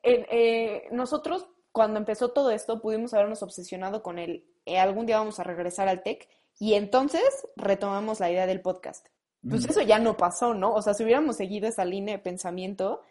[0.03, 5.39] eh, nosotros cuando empezó todo esto, pudimos habernos obsesionado con el eh, algún día vamos
[5.39, 6.27] a regresar al tech
[6.59, 7.23] y entonces
[7.55, 9.07] retomamos la idea del podcast.
[9.47, 10.73] Pues eso ya no pasó, ¿no?
[10.73, 13.01] O sea, si hubiéramos seguido esa línea de pensamiento,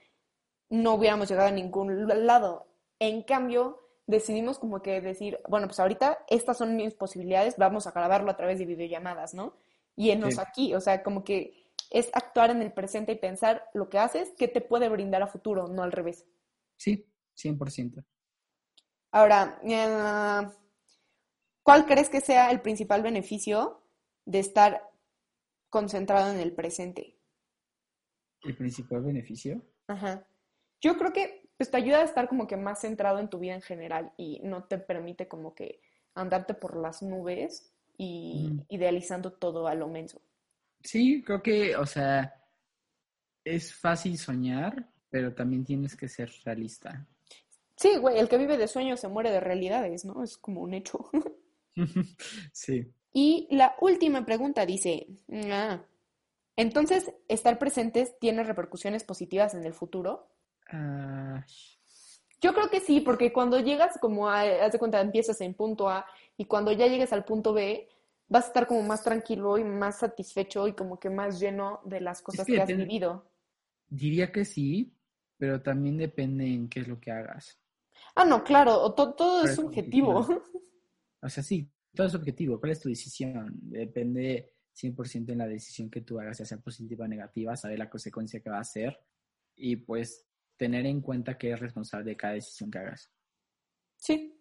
[0.69, 2.67] no hubiéramos llegado a ningún lado.
[2.99, 7.93] En cambio, decidimos como que decir, bueno, pues ahorita estas son mis posibilidades, vamos a
[7.93, 9.55] grabarlo a través de videollamadas, ¿no?
[9.97, 13.89] Y enos aquí, o sea, como que es actuar en el presente y pensar lo
[13.89, 16.27] que haces, qué te puede brindar a futuro, no al revés.
[16.77, 17.07] Sí,
[17.37, 18.05] 100%.
[19.11, 20.49] Ahora, eh,
[21.63, 23.83] ¿cuál crees que sea el principal beneficio
[24.25, 24.83] de estar
[25.71, 27.17] concentrado en el presente?
[28.43, 29.63] ¿El principal beneficio?
[29.87, 30.27] Ajá.
[30.81, 33.55] Yo creo que pues, te ayuda a estar como que más centrado en tu vida
[33.55, 35.81] en general y no te permite como que
[36.15, 40.23] andarte por las nubes y idealizando todo a lo menso.
[40.83, 42.33] Sí, creo que, o sea,
[43.45, 47.07] es fácil soñar, pero también tienes que ser realista.
[47.79, 50.25] Sí, güey, el que vive de sueños se muere de realidades, ¿no?
[50.25, 51.09] Es como un hecho.
[52.53, 52.93] sí.
[53.13, 55.07] Y la última pregunta dice,
[55.53, 55.81] ah,
[56.57, 60.29] entonces, ¿estar presentes tiene repercusiones positivas en el futuro?
[60.69, 61.47] Ah.
[62.41, 65.89] Yo creo que sí, porque cuando llegas como a, haz de cuenta, empiezas en punto
[65.89, 66.05] A
[66.37, 67.89] y cuando ya llegues al punto B,
[68.29, 72.01] vas a estar como más tranquilo y más satisfecho y como que más lleno de
[72.01, 73.31] las cosas que, has vivido.
[73.89, 74.93] Diría que sí,
[75.37, 77.57] pero también depende en qué es lo que hagas.
[78.15, 80.27] Ah, no, claro, todo es subjetivo.
[81.21, 82.61] O sea, sí, todo es subjetivo.
[82.61, 83.51] ¿Cuál es tu decisión?
[83.61, 87.91] Depende 100% en la decisión que tú hagas, ya sea positiva o negativa, saber la
[87.91, 88.97] consecuencia que va a ser
[89.57, 93.13] y pues tener en cuenta que eres responsable de cada decisión que hagas.
[93.97, 94.35] Sí.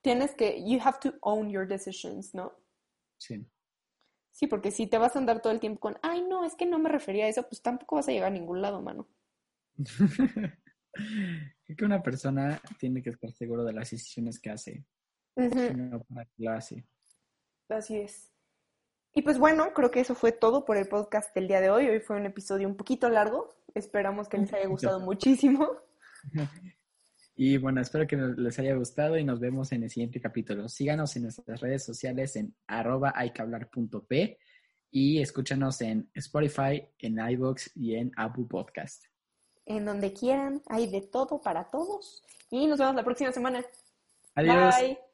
[0.00, 2.52] Tienes que, you have to own your decisions, ¿no?
[3.18, 3.46] Sí.
[4.32, 6.66] Sí, porque si te vas a andar todo el tiempo con, ay, no, es que
[6.66, 9.08] no me refería a eso, pues tampoco vas a llegar a ningún lado, mano.
[10.92, 14.84] Creo que una persona tiene que estar seguro de las decisiones que hace.
[15.36, 16.84] No para que lo hace.
[17.68, 18.30] Así es.
[19.14, 21.86] Y pues bueno, creo que eso fue todo por el podcast del día de hoy.
[21.86, 23.54] Hoy fue un episodio un poquito largo.
[23.74, 25.68] Esperamos que les haya gustado muchísimo.
[27.34, 30.68] Y bueno, espero que les haya gustado y nos vemos en el siguiente capítulo.
[30.68, 34.38] Síganos en nuestras redes sociales en arroba hayquehablar.p
[34.90, 39.06] y escúchanos en Spotify, en iVoox y en Apple Podcast.
[39.66, 42.22] En donde quieran, hay de todo para todos.
[42.50, 43.64] Y nos vemos la próxima semana.
[44.34, 44.76] Adiós.
[44.76, 45.11] Bye.